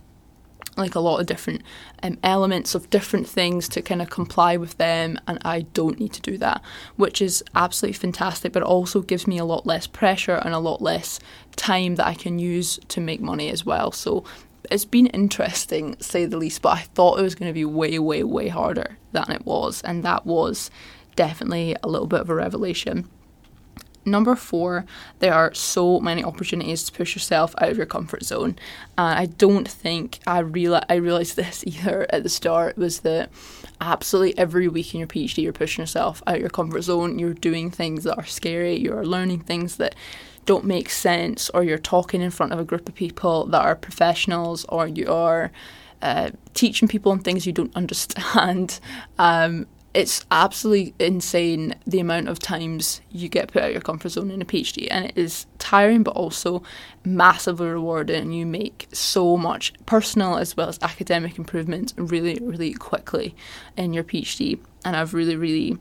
like 0.77 0.95
a 0.95 1.01
lot 1.01 1.21
of 1.21 1.27
different 1.27 1.63
um, 2.03 2.19
elements 2.23 2.75
of 2.75 2.91
different 2.91 3.29
things 3.29 3.69
to 3.71 3.83
kind 3.83 4.03
of 4.03 4.11
comply 4.11 4.57
with 4.57 4.77
them, 4.77 5.19
and 5.27 5.39
I 5.45 5.63
don't 5.73 5.99
need 5.99 6.13
to 6.15 6.23
do 6.23 6.39
that, 6.39 6.63
which 6.97 7.23
is 7.23 7.45
absolutely 7.55 7.99
fantastic. 7.99 8.53
But 8.53 8.63
it 8.63 8.69
also 8.69 9.03
gives 9.03 9.27
me 9.27 9.39
a 9.39 9.45
lot 9.45 9.67
less 9.67 9.87
pressure 9.87 10.37
and 10.37 10.55
a 10.55 10.59
lot 10.59 10.83
less 10.83 11.21
time 11.57 11.97
that 11.97 12.07
I 12.07 12.15
can 12.15 12.39
use 12.39 12.79
to 12.89 13.01
make 13.01 13.21
money 13.21 13.49
as 13.51 13.65
well. 13.65 13.93
So 13.93 14.25
it's 14.71 14.85
been 14.85 15.07
interesting, 15.09 15.97
say 16.01 16.25
the 16.25 16.37
least. 16.37 16.63
But 16.63 16.79
I 16.79 16.81
thought 16.81 17.19
it 17.19 17.23
was 17.23 17.35
going 17.35 17.51
to 17.51 17.55
be 17.55 17.65
way, 17.65 17.99
way, 17.99 18.25
way 18.25 18.49
harder 18.49 18.99
than 19.13 19.31
it 19.31 19.45
was, 19.45 19.83
and 19.83 20.03
that 20.05 20.27
was 20.27 20.71
definitely 21.17 21.77
a 21.83 21.89
little 21.89 22.09
bit 22.09 22.21
of 22.21 22.31
a 22.31 22.35
revelation. 22.35 23.09
Number 24.05 24.37
four, 24.37 24.85
there 25.21 25.33
are 25.33 25.55
so 25.55 26.01
many 26.01 26.23
opportunities 26.23 26.85
to 26.85 26.93
push 26.93 27.15
yourself 27.15 27.55
out 27.59 27.71
of 27.71 27.77
your 27.77 27.87
comfort 27.87 28.25
zone. 28.25 28.59
And 28.99 29.19
I 29.19 29.27
don't 29.27 29.69
think 29.69 30.19
I 30.27 30.43
reali- 30.43 30.85
I 30.89 30.97
realised 30.97 31.37
this 31.37 31.65
either 31.67 32.07
at 32.11 32.23
the 32.23 32.29
start 32.29 32.77
was 32.77 33.01
that 33.01 33.31
absolutely 33.81 34.37
every 34.39 34.69
week 34.69 34.95
in 34.95 35.01
your 35.01 35.09
PhD 35.09 35.43
you're 35.43 35.53
pushing 35.53 35.83
yourself 35.83 36.23
out 36.27 36.37
of 36.37 36.41
your 36.41 36.51
comfort 36.51 36.83
zone. 36.83 37.19
You're 37.19 37.35
doing 37.35 37.71
things 37.71 38.05
that 38.05 38.17
are 38.19 38.27
scary. 38.27 38.77
You're 38.77 39.05
learning 39.05 39.41
things 39.41 39.77
that 39.77 39.95
don't 40.47 40.65
make 40.65 40.91
sense, 40.91 41.49
or 41.51 41.65
you're 41.65 41.79
talking 41.79 42.21
in 42.21 42.31
front 42.31 42.53
of 42.53 42.59
a 42.59 42.65
group 42.65 42.89
of 42.89 42.95
people 42.95 43.47
that 43.47 43.63
are 43.63 43.75
professionals, 43.75 44.67
or 44.69 44.87
you 44.87 45.11
are 45.11 45.51
uh, 46.03 46.31
teaching 46.53 46.87
people 46.87 47.11
on 47.13 47.19
things 47.21 47.47
you 47.47 47.53
don't 47.53 47.75
understand. 47.77 48.79
Um, 49.19 49.67
it's 49.95 50.25
absolutely 50.33 50.93
insane 50.99 51.77
the 51.87 52.01
amount 52.01 52.29
of 52.29 52.41
times 52.41 53.01
you 53.11 53.29
get 53.29 53.53
put 53.53 53.63
out 53.63 53.69
of 53.69 53.73
your 53.73 53.81
comfort 53.81 54.11
zone 54.11 54.31
in 54.31 54.43
a 54.43 54.45
PhD, 54.45 54.89
and 54.91 55.07
it 55.07 55.17
is 55.17 55.47
tiring 55.59 56.03
but 56.03 56.17
also 56.17 56.65
massively 57.05 57.69
rewarding. 57.69 58.21
And 58.21 58.37
you 58.37 58.45
make 58.45 58.89
so 58.93 59.37
much 59.37 59.73
personal 59.87 60.37
as 60.37 60.57
well 60.57 60.69
as 60.69 60.81
academic 60.83 61.39
improvements 61.39 61.95
really, 61.97 62.39
really 62.43 62.75
quickly 62.75 63.37
in 63.77 63.93
your 63.93 64.05
PhD. 64.05 64.59
And 64.85 64.97
I've 64.97 65.15
really, 65.15 65.37
really 65.37 65.79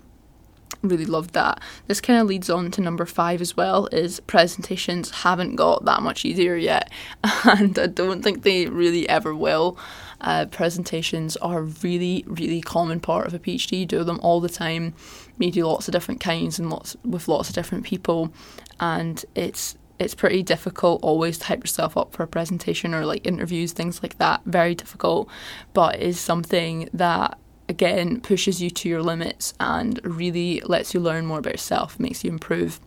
really 0.82 1.06
loved 1.06 1.34
that. 1.34 1.62
This 1.88 2.02
kind 2.02 2.20
of 2.20 2.28
leads 2.28 2.50
on 2.50 2.70
to 2.72 2.82
number 2.82 3.06
five 3.06 3.40
as 3.42 3.56
well 3.56 3.88
is 3.94 4.20
presentations 4.22 5.10
haven't 5.10 5.56
got 5.56 5.86
that 5.86 6.02
much 6.02 6.26
easier 6.26 6.56
yet 6.56 6.92
and 7.46 7.80
I 7.80 7.88
don't 7.88 8.22
think 8.22 8.44
they 8.44 8.68
really 8.68 9.08
ever 9.08 9.34
will. 9.34 9.78
Uh, 10.24 10.46
presentations 10.46 11.36
are 11.38 11.60
a 11.60 11.64
really, 11.64 12.24
really 12.26 12.62
common 12.62 13.00
part 13.00 13.28
of 13.28 13.34
a 13.34 13.40
PhD. 13.40 13.82
You 13.82 13.86
do 13.86 14.04
them 14.04 14.20
all 14.22 14.40
the 14.40 14.50
time. 14.50 14.94
You 15.38 15.52
do 15.52 15.66
lots 15.66 15.88
of 15.88 15.92
different 15.92 16.22
kinds 16.22 16.60
and 16.60 16.70
lots 16.70 16.96
with 17.04 17.28
lots 17.28 17.50
of 17.50 17.56
different 17.56 17.84
people, 17.84 18.34
and 18.80 19.24
it's 19.36 19.78
it's 20.00 20.16
pretty 20.16 20.42
difficult 20.42 21.02
always 21.04 21.38
to 21.38 21.46
hype 21.46 21.62
yourself 21.62 21.96
up 21.96 22.14
for 22.14 22.24
a 22.24 22.28
presentation 22.28 22.94
or 22.94 23.06
like 23.06 23.26
interviews, 23.26 23.74
things 23.74 24.02
like 24.02 24.18
that. 24.18 24.42
Very 24.46 24.76
difficult, 24.76 25.30
but 25.74 26.00
is 26.00 26.20
something 26.20 26.90
that 26.94 27.38
again 27.70 28.20
pushes 28.22 28.62
you 28.62 28.70
to 28.70 28.90
your 28.90 29.02
limits 29.02 29.54
and 29.60 30.00
really 30.04 30.62
lets 30.62 30.94
you 30.94 31.00
learn 31.00 31.26
more 31.26 31.40
about 31.40 31.54
yourself, 31.54 32.00
makes 32.00 32.24
you 32.24 32.32
improve. 32.32 32.80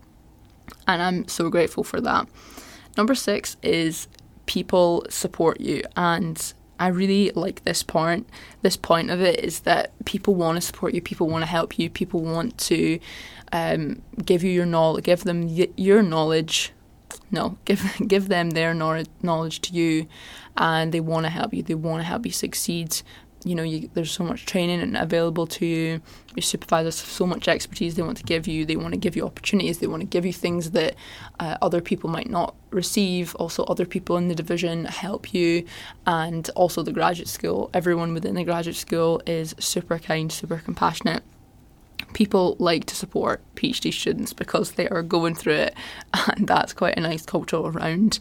And 0.89 1.03
I'm 1.03 1.29
so 1.29 1.51
grateful 1.51 1.85
for 1.85 2.01
that. 2.01 2.29
Number 2.97 3.15
six 3.15 3.57
is 3.63 4.09
people 4.47 5.05
support 5.11 5.61
you 5.61 5.83
and 5.97 6.55
I 6.79 6.89
really 6.89 7.31
like 7.35 7.65
this 7.65 7.83
point. 7.83 8.29
This 8.63 8.77
point 8.77 9.11
of 9.11 9.21
it 9.21 9.41
is 9.41 9.61
that 9.61 9.93
people 10.05 10.35
want 10.35 10.57
to 10.57 10.61
support 10.61 10.95
you, 10.95 11.01
people 11.01 11.29
want 11.29 11.43
to 11.43 11.47
help 11.47 11.79
you, 11.79 11.89
people 11.89 12.21
want 12.21 12.59
to 12.59 12.99
um, 13.53 14.03
give 14.25 14.43
you 14.43 14.51
your 14.51 14.67
knowledge, 14.67 15.05
give 15.05 15.25
them 15.25 15.49
y- 15.57 15.69
your 15.77 16.03
knowledge. 16.03 16.73
No, 17.31 17.59
give 17.65 17.83
give 18.07 18.29
them 18.29 18.51
their 18.51 18.75
knowledge 18.75 19.61
to 19.63 19.73
you, 19.73 20.07
and 20.57 20.93
they 20.93 21.01
want 21.01 21.25
to 21.25 21.31
help 21.31 21.55
you. 21.55 21.63
They 21.63 21.75
want 21.75 22.01
to 22.01 22.05
help 22.07 22.27
you 22.27 22.33
succeed 22.33 23.03
you 23.45 23.55
know 23.55 23.63
you, 23.63 23.89
there's 23.95 24.11
so 24.11 24.25
much 24.25 24.47
training 24.47 24.97
available 24.97 25.47
to 25.47 25.67
you. 25.67 26.01
Your 26.35 26.43
supervisors 26.43 27.01
have 27.01 27.11
so 27.11 27.27
much 27.27 27.49
expertise 27.49 27.95
they 27.95 28.03
want 28.03 28.19
to 28.19 28.25
give 28.25 28.47
you. 28.47 28.65
They 28.65 28.77
want 28.77 28.93
to 28.93 28.99
give 28.99 29.17
you 29.17 29.25
opportunities. 29.25 29.79
They 29.79 29.87
want 29.87 30.01
to 30.01 30.07
give 30.07 30.27
you 30.27 30.33
things 30.33 30.73
that 30.73 30.95
uh, 31.39 31.57
other 31.63 31.81
people 31.81 32.11
might 32.11 32.29
not 32.29 32.55
receive. 32.71 33.35
Also 33.37 33.65
other 33.65 33.87
people 33.87 34.17
in 34.17 34.29
the 34.29 34.35
division 34.35 34.85
help 34.87 35.33
you. 35.33 35.65
And 36.07 36.49
also 36.57 36.83
the 36.83 36.93
graduate 36.93 37.29
school. 37.29 37.71
Everyone 37.73 38.15
within 38.15 38.35
the 38.35 38.45
graduate 38.45 38.77
school 38.77 39.23
is 39.27 39.55
super 39.59 39.99
kind 39.99 40.33
super 40.33 40.59
compassionate. 40.59 41.23
People 42.13 42.57
like 42.59 42.85
to 42.87 42.97
support 42.97 43.43
PhD 43.55 43.93
students 43.93 44.33
because 44.33 44.73
they 44.73 44.89
are 44.89 45.03
going 45.03 45.35
through 45.35 45.55
it, 45.55 45.75
and 46.29 46.47
that's 46.47 46.73
quite 46.73 46.97
a 46.97 47.01
nice 47.01 47.25
culture 47.25 47.57
around 47.57 48.21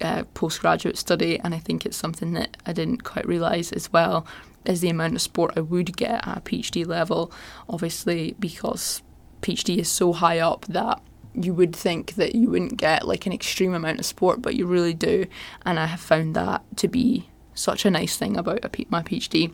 uh, 0.00 0.24
postgraduate 0.34 0.98
study. 0.98 1.38
And 1.40 1.54
I 1.54 1.58
think 1.58 1.84
it's 1.84 1.96
something 1.96 2.32
that 2.32 2.56
I 2.66 2.72
didn't 2.72 3.04
quite 3.04 3.26
realise 3.26 3.72
as 3.72 3.92
well 3.92 4.26
is 4.64 4.80
the 4.80 4.90
amount 4.90 5.14
of 5.14 5.22
sport 5.22 5.54
I 5.56 5.60
would 5.60 5.96
get 5.96 6.26
at 6.26 6.38
a 6.38 6.40
PhD 6.40 6.86
level, 6.86 7.32
obviously, 7.68 8.34
because 8.38 9.02
PhD 9.42 9.78
is 9.78 9.88
so 9.88 10.12
high 10.12 10.38
up 10.38 10.66
that 10.66 11.00
you 11.34 11.54
would 11.54 11.74
think 11.74 12.14
that 12.14 12.34
you 12.34 12.50
wouldn't 12.50 12.76
get 12.76 13.06
like 13.06 13.26
an 13.26 13.32
extreme 13.32 13.74
amount 13.74 14.00
of 14.00 14.06
sport, 14.06 14.42
but 14.42 14.54
you 14.54 14.66
really 14.66 14.94
do. 14.94 15.26
And 15.64 15.78
I 15.78 15.86
have 15.86 16.00
found 16.00 16.34
that 16.34 16.62
to 16.76 16.88
be 16.88 17.28
such 17.54 17.84
a 17.84 17.90
nice 17.90 18.16
thing 18.16 18.36
about 18.36 18.62
my 18.90 19.02
PhD. 19.02 19.52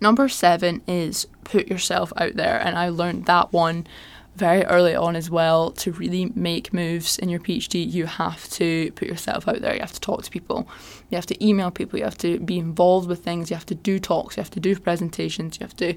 Number 0.00 0.28
seven 0.28 0.82
is 0.86 1.26
put 1.44 1.68
yourself 1.68 2.12
out 2.16 2.34
there, 2.34 2.58
and 2.60 2.76
I 2.76 2.88
learned 2.88 3.26
that 3.26 3.52
one 3.52 3.86
very 4.36 4.64
early 4.64 4.94
on 4.94 5.14
as 5.16 5.30
well 5.30 5.70
to 5.70 5.92
really 5.92 6.32
make 6.34 6.72
moves 6.72 7.18
in 7.18 7.28
your 7.28 7.40
PhD, 7.40 7.90
you 7.90 8.06
have 8.06 8.48
to 8.50 8.90
put 8.92 9.06
yourself 9.08 9.46
out 9.46 9.60
there. 9.60 9.74
You 9.74 9.80
have 9.80 9.92
to 9.92 10.00
talk 10.00 10.24
to 10.24 10.30
people. 10.30 10.68
You 11.10 11.16
have 11.16 11.26
to 11.26 11.46
email 11.46 11.70
people. 11.70 11.98
You 11.98 12.04
have 12.04 12.18
to 12.18 12.40
be 12.40 12.58
involved 12.58 13.08
with 13.08 13.22
things. 13.22 13.50
You 13.50 13.56
have 13.56 13.66
to 13.66 13.74
do 13.74 13.98
talks. 13.98 14.36
You 14.36 14.40
have 14.42 14.50
to 14.50 14.60
do 14.60 14.76
presentations. 14.76 15.58
You 15.60 15.64
have 15.64 15.76
to 15.76 15.94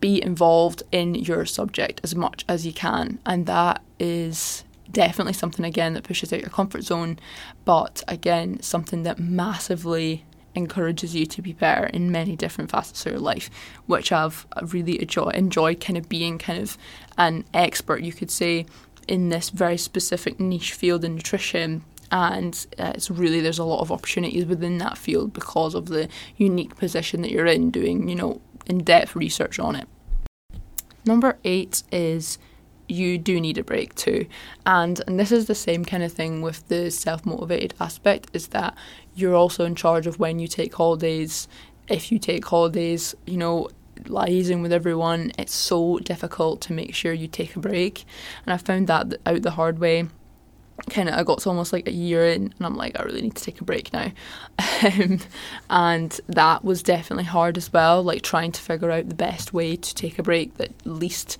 be 0.00 0.22
involved 0.22 0.82
in 0.92 1.14
your 1.14 1.44
subject 1.44 2.00
as 2.02 2.14
much 2.14 2.44
as 2.48 2.66
you 2.66 2.72
can. 2.72 3.18
And 3.26 3.46
that 3.46 3.82
is 3.98 4.64
definitely 4.90 5.32
something, 5.32 5.64
again, 5.64 5.94
that 5.94 6.04
pushes 6.04 6.32
out 6.32 6.40
your 6.40 6.50
comfort 6.50 6.82
zone, 6.82 7.18
but 7.64 8.02
again, 8.08 8.60
something 8.62 9.02
that 9.02 9.18
massively 9.18 10.24
encourages 10.56 11.14
you 11.14 11.26
to 11.26 11.42
be 11.42 11.52
better 11.52 11.86
in 11.86 12.10
many 12.10 12.36
different 12.36 12.70
facets 12.70 13.04
of 13.06 13.12
your 13.12 13.20
life, 13.20 13.50
which 13.86 14.12
I've 14.12 14.46
really 14.62 15.00
enjoy, 15.00 15.28
enjoyed 15.30 15.80
kind 15.80 15.96
of 15.96 16.08
being 16.08 16.38
kind 16.38 16.60
of 16.60 16.78
an 17.18 17.44
expert, 17.54 18.02
you 18.02 18.12
could 18.12 18.30
say, 18.30 18.66
in 19.08 19.28
this 19.28 19.50
very 19.50 19.76
specific 19.76 20.40
niche 20.40 20.72
field 20.72 21.04
in 21.04 21.16
nutrition. 21.16 21.84
And 22.10 22.66
uh, 22.78 22.92
it's 22.94 23.10
really 23.10 23.40
there's 23.40 23.58
a 23.58 23.64
lot 23.64 23.80
of 23.80 23.90
opportunities 23.90 24.46
within 24.46 24.78
that 24.78 24.96
field 24.96 25.32
because 25.32 25.74
of 25.74 25.86
the 25.86 26.08
unique 26.36 26.76
position 26.76 27.22
that 27.22 27.30
you're 27.30 27.46
in, 27.46 27.70
doing 27.70 28.08
you 28.08 28.14
know 28.14 28.40
in 28.66 28.78
depth 28.78 29.16
research 29.16 29.58
on 29.58 29.74
it. 29.76 29.88
Number 31.04 31.38
eight 31.44 31.82
is 31.90 32.38
you 32.88 33.18
do 33.18 33.40
need 33.40 33.58
a 33.58 33.64
break 33.64 33.94
too. 33.94 34.26
And 34.64 35.00
and 35.06 35.18
this 35.18 35.32
is 35.32 35.46
the 35.46 35.54
same 35.54 35.84
kind 35.84 36.02
of 36.02 36.12
thing 36.12 36.42
with 36.42 36.66
the 36.68 36.90
self-motivated 36.90 37.74
aspect 37.80 38.30
is 38.32 38.48
that 38.48 38.76
you're 39.14 39.34
also 39.34 39.64
in 39.64 39.74
charge 39.74 40.06
of 40.06 40.18
when 40.18 40.38
you 40.38 40.48
take 40.48 40.74
holidays. 40.74 41.48
If 41.88 42.10
you 42.10 42.18
take 42.18 42.44
holidays, 42.44 43.14
you 43.26 43.36
know, 43.36 43.68
liaising 44.04 44.62
with 44.62 44.72
everyone, 44.72 45.32
it's 45.38 45.54
so 45.54 45.98
difficult 45.98 46.60
to 46.62 46.72
make 46.72 46.94
sure 46.94 47.12
you 47.12 47.28
take 47.28 47.56
a 47.56 47.60
break. 47.60 48.04
And 48.44 48.52
I 48.52 48.56
found 48.56 48.88
that 48.88 49.14
out 49.24 49.42
the 49.42 49.52
hard 49.52 49.78
way. 49.78 50.06
Kind 50.90 51.08
of, 51.08 51.14
I 51.14 51.22
got 51.22 51.38
to 51.38 51.48
almost 51.48 51.72
like 51.72 51.88
a 51.88 51.92
year 51.92 52.26
in, 52.26 52.52
and 52.56 52.66
I'm 52.66 52.76
like, 52.76 52.98
I 52.98 53.02
really 53.02 53.22
need 53.22 53.34
to 53.36 53.42
take 53.42 53.60
a 53.60 53.64
break 53.64 53.92
now. 53.92 54.12
Um, 54.84 55.20
and 55.70 56.20
that 56.26 56.62
was 56.62 56.82
definitely 56.82 57.24
hard 57.24 57.56
as 57.56 57.72
well, 57.72 58.02
like 58.02 58.20
trying 58.20 58.52
to 58.52 58.60
figure 58.60 58.90
out 58.90 59.08
the 59.08 59.14
best 59.14 59.54
way 59.54 59.74
to 59.74 59.94
take 59.94 60.18
a 60.18 60.22
break 60.22 60.58
that 60.58 60.70
least 60.84 61.38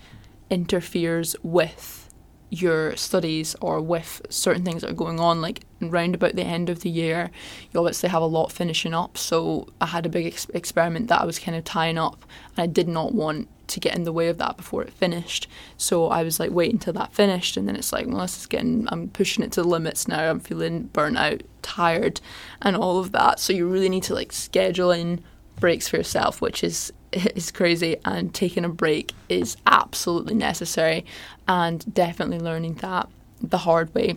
interferes 0.50 1.36
with 1.42 2.06
your 2.48 2.96
studies 2.96 3.56
or 3.60 3.80
with 3.80 4.22
certain 4.30 4.64
things 4.64 4.82
that 4.82 4.90
are 4.90 4.94
going 4.94 5.18
on 5.18 5.42
like 5.42 5.64
round 5.80 6.14
about 6.14 6.36
the 6.36 6.44
end 6.44 6.70
of 6.70 6.80
the 6.80 6.88
year 6.88 7.30
you 7.70 7.80
obviously 7.80 8.08
have 8.08 8.22
a 8.22 8.26
lot 8.26 8.52
finishing 8.52 8.94
up. 8.94 9.18
So 9.18 9.68
i 9.80 9.86
had 9.86 10.06
a 10.06 10.08
big 10.08 10.26
ex- 10.26 10.48
experiment 10.54 11.08
that 11.08 11.20
i 11.20 11.24
was 11.24 11.38
kind 11.38 11.56
of 11.56 11.64
tying 11.64 11.98
up 11.98 12.24
and 12.56 12.62
i 12.62 12.66
did 12.66 12.88
not 12.88 13.12
want 13.12 13.48
to 13.66 13.80
get 13.80 13.96
in 13.96 14.04
the 14.04 14.12
way 14.12 14.28
of 14.28 14.38
that 14.38 14.56
before 14.56 14.82
it 14.82 14.92
finished. 14.92 15.48
So 15.76 16.06
i 16.06 16.22
was 16.22 16.38
like 16.38 16.52
wait 16.52 16.72
until 16.72 16.92
that 16.92 17.12
finished 17.12 17.56
and 17.56 17.66
then 17.66 17.74
it's 17.74 17.92
like 17.92 18.06
well 18.06 18.18
this 18.18 18.38
is 18.38 18.46
getting 18.46 18.86
i'm 18.92 19.08
pushing 19.08 19.42
it 19.42 19.50
to 19.52 19.62
the 19.62 19.68
limits 19.68 20.06
now. 20.06 20.30
I'm 20.30 20.40
feeling 20.40 20.84
burnt 20.84 21.18
out 21.18 21.42
tired 21.62 22.20
and 22.62 22.76
all 22.76 23.00
of 23.00 23.10
that. 23.10 23.40
So 23.40 23.52
you 23.52 23.66
really 23.66 23.88
need 23.88 24.04
to 24.04 24.14
like 24.14 24.32
schedule 24.32 24.92
in 24.92 25.22
breaks 25.58 25.88
for 25.88 25.96
yourself 25.96 26.40
which 26.40 26.62
is 26.62 26.92
is 27.12 27.50
crazy 27.50 27.96
and 28.04 28.34
taking 28.34 28.64
a 28.64 28.68
break 28.68 29.12
is 29.28 29.56
absolutely 29.66 30.34
necessary 30.34 31.04
and 31.48 31.94
definitely 31.94 32.38
learning 32.38 32.74
that 32.74 33.08
the 33.40 33.58
hard 33.58 33.94
way 33.94 34.16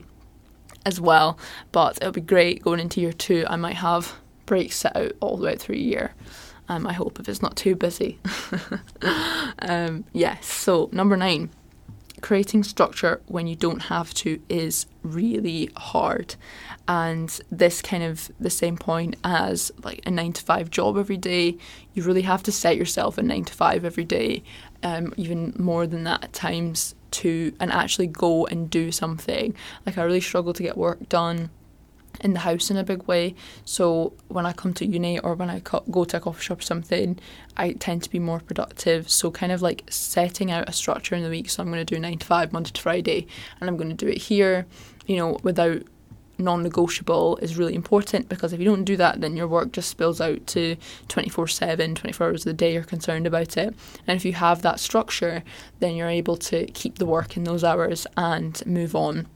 as 0.86 1.00
well. 1.00 1.38
But 1.72 1.98
it'll 1.98 2.12
be 2.12 2.22
great 2.22 2.64
going 2.64 2.80
into 2.80 3.02
year 3.02 3.14
two. 3.14 3.46
I 3.48 3.56
might 3.56 3.76
have 3.76 4.16
breaks 4.46 4.78
set 4.78 4.96
out 4.96 5.14
all 5.20 5.38
the 5.38 5.46
way 5.46 5.56
through 5.56 5.76
a 5.76 5.80
year. 5.80 6.14
Um, 6.68 6.86
I 6.86 6.94
hope 6.94 7.20
if 7.20 7.28
it's 7.28 7.42
not 7.42 7.56
too 7.56 7.76
busy. 7.76 8.20
um, 9.60 10.06
yes, 10.14 10.46
so 10.46 10.90
number 10.92 11.18
nine, 11.18 11.50
creating 12.22 12.64
structure 12.64 13.22
when 13.28 13.48
you 13.48 13.56
don't 13.56 13.84
have 13.84 14.14
to 14.16 14.42
is 14.50 14.86
really 15.04 15.70
hard. 15.76 16.36
And 16.88 17.40
this 17.52 17.82
kind 17.82 18.04
of 18.04 18.32
the 18.40 18.50
same 18.50 18.78
point 18.78 19.16
as 19.24 19.72
like 19.84 20.02
a 20.06 20.12
nine 20.12 20.34
to 20.34 20.42
five 20.42 20.70
job 20.70 20.98
every 20.98 21.18
day. 21.18 21.58
You 21.94 22.04
really 22.04 22.24
have 22.24 22.44
to 22.44 22.52
set 22.52 22.78
yourself 22.78 23.18
a 23.18 23.24
nine 23.24 23.46
to 23.46 23.54
five 23.54 23.86
every 23.86 24.06
day 24.06 24.44
um, 24.84 25.14
even 25.18 25.54
more 25.58 25.88
than 25.88 26.04
that 26.06 26.24
at 26.24 26.34
times 26.34 26.96
to 27.12 27.54
and 27.60 27.72
actually 27.72 28.08
go 28.08 28.46
and 28.48 28.70
do 28.70 28.92
something. 28.92 29.56
Like 29.86 29.98
i 29.98 30.04
really 30.04 30.22
struggle 30.22 30.54
to 30.54 30.64
get 30.64 30.78
work 30.78 31.10
done 31.10 31.50
in 32.22 32.34
the 32.34 32.40
house 32.40 32.70
in 32.70 32.78
a 32.78 32.84
big 32.84 33.04
way. 33.04 33.36
So 33.66 34.14
when 34.28 34.46
I 34.46 34.54
come 34.54 34.74
to 34.76 34.86
uni 34.86 35.20
or 35.20 35.36
when 35.36 35.50
I 35.50 35.60
co- 35.60 35.84
go 35.92 36.06
to 36.06 36.18
a 36.18 36.20
coffee 36.20 36.42
shop 36.42 36.60
or 36.60 36.64
something, 36.64 37.20
I 37.58 37.74
tend 37.74 38.04
to 38.04 38.10
be 38.10 38.20
more 38.20 38.40
productive. 38.40 39.10
So 39.10 39.32
kind 39.32 39.52
of 39.52 39.62
like 39.62 39.84
setting 39.90 40.52
out 40.52 40.70
a 40.70 40.74
structure 40.74 41.16
in 41.16 41.24
the 41.24 41.30
week. 41.30 41.50
So 41.50 41.64
I'm 41.64 41.70
going 41.72 41.86
to 41.86 41.96
do 41.96 42.00
nine 42.00 42.18
to 42.20 42.26
five, 42.26 42.54
Monday 42.54 42.72
to 42.72 42.82
Friday, 42.82 43.28
and 43.60 43.70
I'm 43.70 43.78
going 43.78 43.90
to 43.90 43.96
do 43.96 44.08
it 44.08 44.18
here. 44.18 44.66
You 45.06 45.18
know, 45.18 45.40
without 45.44 45.84
non-negotiable 46.40 47.38
is 47.42 47.58
really 47.58 47.76
important 47.76 48.30
because 48.30 48.54
if 48.54 48.60
you 48.60 48.66
don't 48.66 48.86
do 48.86 48.96
that 48.96 49.20
then 49.22 49.36
your 49.36 49.48
work 49.48 49.72
just 49.72 49.90
spills 49.90 50.22
out 50.22 50.46
to 50.48 50.76
24/7 51.10 51.96
24 51.96 52.28
hours 52.28 52.42
of 52.42 52.46
the 52.46 52.54
day 52.54 52.74
you're 52.74 52.84
concerned 52.84 53.28
about 53.28 53.58
it 53.58 53.76
and 54.08 54.16
if 54.16 54.26
you 54.26 54.34
have 54.34 54.62
that 54.62 54.80
structure 54.80 55.44
then 55.80 55.96
you're 55.96 56.08
able 56.08 56.38
to 56.38 56.66
keep 56.68 56.98
the 56.98 57.06
work 57.06 57.36
in 57.36 57.44
those 57.44 57.64
hours 57.64 58.08
and 58.16 58.66
move 58.66 58.96
on 58.96 59.28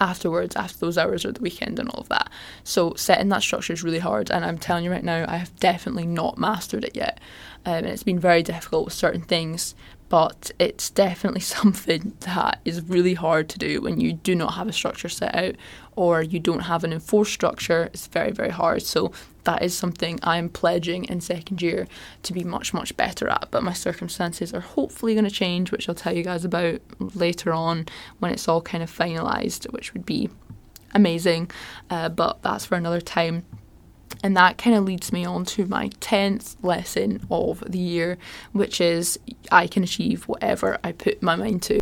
afterwards, 0.00 0.56
after 0.56 0.78
those 0.78 0.98
hours 0.98 1.24
or 1.24 1.32
the 1.32 1.40
weekend 1.40 1.78
and 1.78 1.88
all 1.90 2.00
of 2.00 2.08
that. 2.08 2.30
So 2.64 2.94
setting 2.94 3.28
that 3.30 3.42
structure 3.42 3.72
is 3.72 3.82
really 3.82 3.98
hard, 3.98 4.30
and 4.30 4.44
I'm 4.44 4.58
telling 4.58 4.84
you 4.84 4.90
right 4.90 5.04
now, 5.04 5.24
I 5.28 5.36
have 5.36 5.54
definitely 5.58 6.06
not 6.06 6.38
mastered 6.38 6.84
it 6.84 6.96
yet, 6.96 7.18
um, 7.64 7.74
and 7.74 7.86
it's 7.86 8.02
been 8.02 8.18
very 8.18 8.42
difficult 8.42 8.84
with 8.84 8.94
certain 8.94 9.22
things. 9.22 9.74
But 10.08 10.50
it's 10.58 10.90
definitely 10.90 11.40
something 11.56 12.14
that 12.20 12.60
is 12.64 12.82
really 12.82 13.14
hard 13.14 13.48
to 13.50 13.58
do 13.58 13.80
when 13.80 14.00
you 14.00 14.12
do 14.12 14.34
not 14.34 14.54
have 14.54 14.68
a 14.68 14.72
structure 14.72 15.08
set 15.08 15.34
out 15.34 15.56
or 15.96 16.22
you 16.22 16.38
don't 16.38 16.60
have 16.60 16.84
an 16.84 16.92
enforced 16.92 17.32
structure. 17.32 17.84
It's 17.92 18.06
very, 18.06 18.30
very 18.30 18.50
hard. 18.50 18.82
So 18.82 19.12
that 19.44 19.62
is 19.62 19.76
something 19.76 20.18
I'm 20.22 20.48
pledging 20.48 21.04
in 21.04 21.20
second 21.20 21.62
year 21.62 21.86
to 22.24 22.32
be 22.32 22.44
much, 22.44 22.74
much 22.74 22.96
better 22.96 23.28
at. 23.28 23.48
But 23.50 23.62
my 23.62 23.72
circumstances 23.72 24.52
are 24.52 24.60
hopefully 24.60 25.14
going 25.14 25.24
to 25.24 25.30
change, 25.30 25.72
which 25.72 25.88
I'll 25.88 25.94
tell 25.94 26.14
you 26.14 26.22
guys 26.22 26.44
about 26.44 26.80
later 26.98 27.52
on 27.52 27.86
when 28.18 28.32
it's 28.32 28.48
all 28.48 28.60
kind 28.60 28.82
of 28.82 28.90
finalised, 28.90 29.72
which 29.72 29.94
would 29.94 30.04
be 30.04 30.28
amazing. 30.94 31.50
Uh, 31.88 32.08
but 32.08 32.42
that's 32.42 32.66
for 32.66 32.76
another 32.76 33.00
time. 33.00 33.44
And 34.26 34.36
that 34.36 34.58
kind 34.58 34.74
of 34.74 34.82
leads 34.82 35.12
me 35.12 35.24
on 35.24 35.44
to 35.44 35.66
my 35.66 35.88
10th 36.00 36.56
lesson 36.60 37.24
of 37.30 37.62
the 37.64 37.78
year, 37.78 38.18
which 38.50 38.80
is 38.80 39.20
I 39.52 39.68
can 39.68 39.84
achieve 39.84 40.24
whatever 40.24 40.78
I 40.82 40.90
put 40.90 41.22
my 41.22 41.36
mind 41.36 41.62
to, 41.62 41.78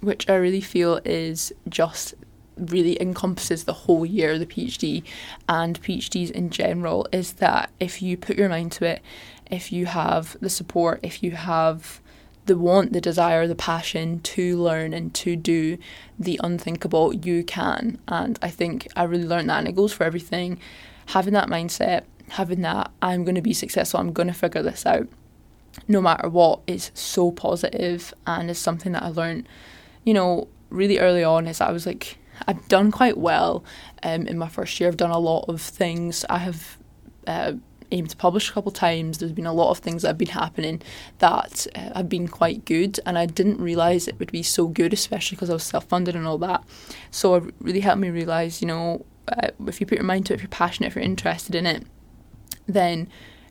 which 0.00 0.30
I 0.30 0.36
really 0.36 0.60
feel 0.60 1.00
is 1.04 1.52
just 1.68 2.14
really 2.56 2.96
encompasses 3.02 3.64
the 3.64 3.72
whole 3.72 4.06
year 4.06 4.34
of 4.34 4.38
the 4.38 4.46
PhD 4.46 5.02
and 5.48 5.82
PhDs 5.82 6.30
in 6.30 6.50
general 6.50 7.08
is 7.10 7.32
that 7.34 7.72
if 7.80 8.00
you 8.00 8.16
put 8.16 8.38
your 8.38 8.50
mind 8.50 8.70
to 8.70 8.84
it, 8.84 9.02
if 9.50 9.72
you 9.72 9.86
have 9.86 10.36
the 10.40 10.48
support, 10.48 11.00
if 11.02 11.24
you 11.24 11.32
have 11.32 12.00
the 12.46 12.56
want, 12.56 12.92
the 12.92 13.00
desire, 13.00 13.48
the 13.48 13.56
passion 13.56 14.20
to 14.20 14.56
learn 14.56 14.94
and 14.94 15.12
to 15.14 15.34
do 15.34 15.76
the 16.20 16.38
unthinkable, 16.44 17.12
you 17.12 17.42
can. 17.42 17.98
And 18.06 18.38
I 18.40 18.48
think 18.48 18.86
I 18.94 19.02
really 19.02 19.26
learned 19.26 19.50
that, 19.50 19.58
and 19.58 19.66
it 19.66 19.74
goes 19.74 19.92
for 19.92 20.04
everything. 20.04 20.60
Having 21.10 21.34
that 21.34 21.48
mindset, 21.48 22.04
having 22.30 22.62
that, 22.62 22.90
I'm 23.02 23.24
going 23.24 23.34
to 23.34 23.42
be 23.42 23.52
successful, 23.52 24.00
I'm 24.00 24.12
going 24.12 24.28
to 24.28 24.34
figure 24.34 24.62
this 24.62 24.86
out, 24.86 25.08
no 25.88 26.00
matter 26.00 26.28
what, 26.28 26.60
is 26.66 26.90
so 26.94 27.32
positive 27.32 28.14
and 28.26 28.50
is 28.50 28.58
something 28.58 28.92
that 28.92 29.02
I 29.02 29.08
learned, 29.08 29.48
you 30.04 30.14
know, 30.14 30.48
really 30.68 30.98
early 30.98 31.24
on. 31.24 31.46
Is 31.46 31.60
I 31.60 31.72
was 31.72 31.86
like, 31.86 32.18
I've 32.46 32.66
done 32.68 32.90
quite 32.90 33.18
well 33.18 33.64
um, 34.02 34.26
in 34.26 34.38
my 34.38 34.48
first 34.48 34.78
year. 34.78 34.88
I've 34.88 34.96
done 34.96 35.10
a 35.10 35.18
lot 35.18 35.46
of 35.48 35.60
things. 35.60 36.24
I 36.30 36.38
have 36.38 36.78
uh, 37.26 37.54
aimed 37.92 38.10
to 38.10 38.16
publish 38.16 38.50
a 38.50 38.52
couple 38.52 38.72
times. 38.72 39.18
There's 39.18 39.32
been 39.32 39.46
a 39.46 39.52
lot 39.52 39.70
of 39.70 39.78
things 39.78 40.02
that 40.02 40.08
have 40.08 40.18
been 40.18 40.28
happening 40.28 40.80
that 41.18 41.66
uh, 41.74 41.94
have 41.94 42.08
been 42.08 42.28
quite 42.28 42.64
good, 42.64 43.00
and 43.04 43.18
I 43.18 43.26
didn't 43.26 43.60
realise 43.60 44.08
it 44.08 44.18
would 44.18 44.32
be 44.32 44.42
so 44.42 44.68
good, 44.68 44.92
especially 44.92 45.36
because 45.36 45.50
I 45.50 45.54
was 45.54 45.64
self 45.64 45.84
funded 45.84 46.14
and 46.14 46.26
all 46.26 46.38
that. 46.38 46.64
So 47.10 47.34
it 47.34 47.54
really 47.60 47.80
helped 47.80 48.00
me 48.00 48.10
realise, 48.10 48.60
you 48.62 48.68
know, 48.68 49.04
if 49.66 49.80
you 49.80 49.86
put 49.86 49.98
your 49.98 50.04
mind 50.04 50.26
to 50.26 50.32
it, 50.32 50.36
if 50.36 50.42
you're 50.42 50.48
passionate, 50.48 50.88
if 50.88 50.94
you're 50.94 51.04
interested 51.04 51.54
in 51.54 51.66
it, 51.66 51.84
then 52.66 53.08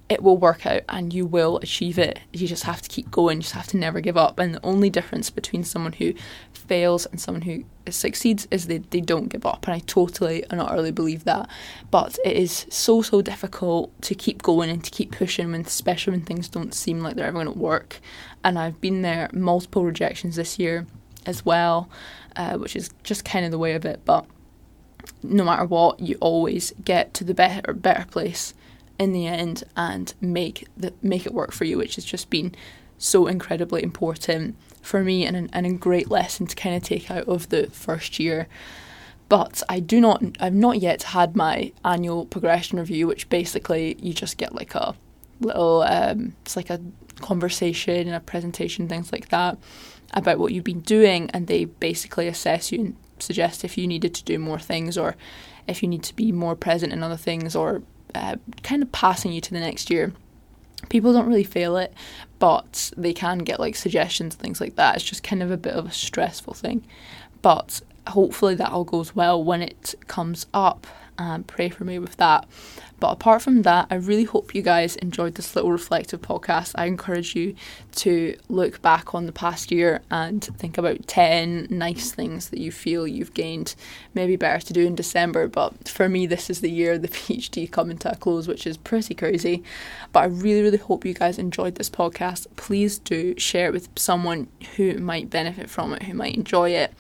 it 0.10 0.24
will 0.24 0.38
work 0.38 0.66
out 0.66 0.82
and 0.90 1.14
you 1.14 1.24
will 1.24 1.58
achieve 1.58 2.00
it. 2.00 2.20
You 2.34 2.48
just 2.48 2.64
have 2.64 2.82
to 2.82 2.90
keep 2.90 3.12
going, 3.12 3.38
you 3.38 3.42
just 3.44 3.54
have 3.54 3.68
to 3.68 3.78
never 3.78 4.02
give 4.02 4.18
up. 4.18 4.40
And 4.40 4.56
the 4.56 4.66
only 4.66 4.90
difference 4.90 5.30
between 5.30 5.64
someone 5.64 5.94
who 5.94 6.16
fails 6.52 7.06
and 7.06 7.22
someone 7.22 7.44
who 7.44 7.64
succeeds 7.90 8.48
is 8.50 8.66
they, 8.66 8.80
they 8.80 9.02
don't 9.02 9.28
give 9.28 9.46
up. 9.46 9.68
And 9.68 9.76
I 9.76 9.80
totally 9.80 10.44
and 10.50 10.60
utterly 10.60 10.92
believe 10.92 11.26
that. 11.26 11.48
But 11.92 12.18
it 12.26 12.36
is 12.36 12.66
so, 12.70 13.04
so 13.04 13.22
difficult 13.22 14.00
to 14.02 14.16
keep 14.16 14.42
going 14.42 14.72
and 14.72 14.84
to 14.84 14.90
keep 14.90 15.12
pushing, 15.12 15.52
when, 15.52 15.62
especially 15.62 16.12
when 16.12 16.26
things 16.26 16.50
don't 16.50 16.74
seem 16.74 17.02
like 17.02 17.16
they're 17.16 17.28
ever 17.28 17.44
going 17.44 17.54
to 17.54 17.60
work. 17.60 18.00
And 18.44 18.58
I've 18.58 18.82
been 18.82 19.04
there 19.04 19.30
multiple 19.32 19.86
rejections 19.86 20.38
this 20.38 20.58
year 20.58 20.88
as 21.28 21.46
well, 21.46 21.88
uh, 22.36 22.58
which 22.58 22.76
is 22.76 22.90
just 23.04 23.26
kind 23.26 23.46
of 23.46 23.52
the 23.52 23.60
way 23.60 23.76
of 23.76 23.86
it. 23.86 24.02
But 24.06 24.26
no 25.24 25.44
matter 25.44 25.66
what, 25.66 26.00
you 26.00 26.18
always 26.20 26.74
get 26.84 27.14
to 27.16 27.24
the 27.24 27.34
better 27.34 27.74
better 27.74 28.06
place 28.06 28.54
in 28.98 29.14
the 29.14 29.28
end 29.28 29.64
and 29.76 30.14
make 30.20 30.68
the 30.76 30.94
make 31.02 31.26
it 31.26 31.34
work 31.34 31.52
for 31.52 31.66
you, 31.66 31.78
which 31.78 31.96
has 31.96 32.06
just 32.06 32.30
been 32.30 32.54
so 32.98 33.28
incredibly 33.28 33.82
important 33.82 34.56
for 34.82 35.04
me 35.04 35.26
and, 35.26 35.50
and 35.54 35.66
a 35.66 35.74
great 35.74 36.10
lesson 36.10 36.48
to 36.48 36.56
kind 36.56 36.76
of 36.76 36.84
take 36.84 37.10
out 37.10 37.28
of 37.28 37.50
the 37.50 37.68
first 37.68 38.20
year. 38.20 38.48
But 39.30 39.62
I 39.70 39.80
do 39.80 40.02
not, 40.02 40.24
I've 40.40 40.56
not 40.56 40.80
yet 40.80 41.04
had 41.04 41.36
my 41.36 41.72
annual 41.86 42.26
progression 42.26 42.80
review, 42.80 43.06
which 43.08 43.30
basically 43.30 43.96
you 44.02 44.12
just 44.12 44.38
get 44.38 44.56
like 44.56 44.74
a 44.74 44.96
little, 45.40 45.84
um, 45.84 46.34
it's 46.42 46.56
like 46.56 46.72
a 46.72 46.82
conversation 47.22 48.08
and 48.08 48.16
a 48.16 48.20
presentation, 48.20 48.88
things 48.88 49.12
like 49.12 49.30
that, 49.30 49.58
about 50.14 50.40
what 50.40 50.52
you've 50.52 50.64
been 50.64 50.82
doing, 50.82 51.30
and 51.32 51.46
they 51.46 51.66
basically 51.66 52.28
assess 52.28 52.72
you 52.72 52.80
and 52.80 52.96
suggest 53.22 53.64
if 53.64 53.78
you 53.78 53.88
needed 53.88 54.14
to 54.16 54.24
do 54.24 54.40
more 54.40 54.60
things 54.60 54.98
or 54.98 55.16
if 55.68 55.84
you 55.84 55.90
need 55.90 56.04
to 56.04 56.16
be 56.16 56.32
more 56.32 56.56
present 56.56 56.94
in 56.94 57.04
other 57.04 57.18
things 57.18 57.56
or 57.56 57.84
uh, 58.16 58.36
kind 58.64 58.82
of 58.82 58.92
passing 58.92 59.32
you 59.32 59.42
to 59.42 59.52
the 59.52 59.60
next 59.60 59.90
year. 59.90 60.14
People 60.90 61.14
don't 61.14 61.28
really 61.28 61.44
feel 61.44 61.78
it, 61.78 61.94
but 62.40 62.92
they 62.96 63.14
can 63.14 63.40
get 63.40 63.60
like 63.60 63.76
suggestions 63.76 64.36
things 64.36 64.62
like 64.62 64.76
that. 64.76 64.96
It's 64.96 65.04
just 65.04 65.24
kind 65.24 65.44
of 65.44 65.52
a 65.52 65.58
bit 65.58 65.74
of 65.74 65.86
a 65.86 65.92
stressful 65.92 66.54
thing. 66.54 66.86
But 67.42 67.82
hopefully 68.08 68.56
that 68.56 68.72
all 68.72 68.86
goes 68.86 69.16
well 69.16 69.44
when 69.44 69.62
it 69.62 69.96
comes 70.08 70.46
up 70.54 70.88
and 71.18 71.46
pray 71.46 71.70
for 71.70 71.84
me 71.84 72.00
with 72.00 72.16
that. 72.18 72.48
But 73.00 73.12
apart 73.12 73.42
from 73.42 73.62
that, 73.62 73.88
I 73.90 73.96
really 73.96 74.26
hope 74.26 74.54
you 74.54 74.62
guys 74.62 74.96
enjoyed 74.98 75.36
this 75.36 75.56
little 75.56 75.72
reflective 75.72 76.22
podcast. 76.22 76.74
I 76.76 76.86
encourage 76.86 77.36
you 77.36 77.56
to 77.98 78.36
look 78.50 78.82
back 78.82 79.16
on 79.16 79.26
the 79.26 79.32
past 79.32 79.72
year 79.72 80.02
and 80.12 80.44
think 80.44 80.78
about 80.78 81.08
10 81.08 81.68
nice 81.70 82.12
things 82.12 82.50
that 82.50 82.60
you 82.60 82.72
feel 82.72 83.08
you've 83.08 83.34
gained. 83.34 83.76
Maybe 84.14 84.36
better 84.36 84.66
to 84.66 84.74
do 84.74 84.86
in 84.86 84.96
December, 84.96 85.48
but 85.48 85.88
for 85.88 86.10
me, 86.10 86.28
this 86.28 86.50
is 86.50 86.62
the 86.62 86.72
year 86.72 86.98
the 86.98 87.08
PhD 87.20 87.70
coming 87.72 87.98
to 88.00 88.12
a 88.12 88.16
close, 88.16 88.48
which 88.48 88.68
is 88.68 88.78
pretty 88.78 89.16
crazy. 89.16 89.64
But 90.12 90.20
I 90.22 90.26
really, 90.26 90.62
really 90.62 90.78
hope 90.78 91.06
you 91.06 91.14
guys 91.14 91.40
enjoyed 91.40 91.76
this 91.76 91.90
podcast. 91.90 92.48
Please 92.56 93.00
do 93.00 93.38
share 93.38 93.68
it 93.68 93.74
with 93.74 93.90
someone 93.98 94.48
who 94.76 94.98
might 94.98 95.30
benefit 95.30 95.70
from 95.70 95.94
it, 95.94 96.04
who 96.04 96.14
might 96.14 96.36
enjoy 96.36 96.72
it 96.72 96.94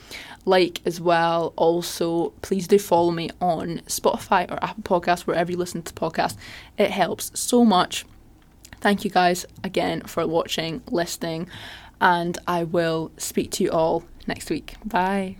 like 0.45 0.81
as 0.85 0.99
well. 0.99 1.53
Also, 1.55 2.29
please 2.41 2.67
do 2.67 2.79
follow 2.79 3.11
me 3.11 3.29
on 3.39 3.79
Spotify 3.87 4.49
or 4.51 4.61
Apple 4.63 4.83
Podcasts, 4.83 5.21
wherever 5.21 5.51
you 5.51 5.57
listen 5.57 5.81
to 5.89 5.93
podcasts. 5.93 6.37
It 6.77 6.91
helps 6.91 7.37
so 7.39 7.65
much. 7.65 8.05
Thank 8.81 9.03
you 9.03 9.11
guys 9.11 9.45
again 9.63 10.01
for 10.01 10.25
watching, 10.25 10.81
listening, 10.89 11.49
and 11.99 12.37
I 12.47 12.63
will 12.63 13.11
speak 13.17 13.51
to 13.51 13.63
you 13.63 13.71
all 13.71 14.03
next 14.27 14.49
week. 14.49 14.75
Bye. 14.85 15.37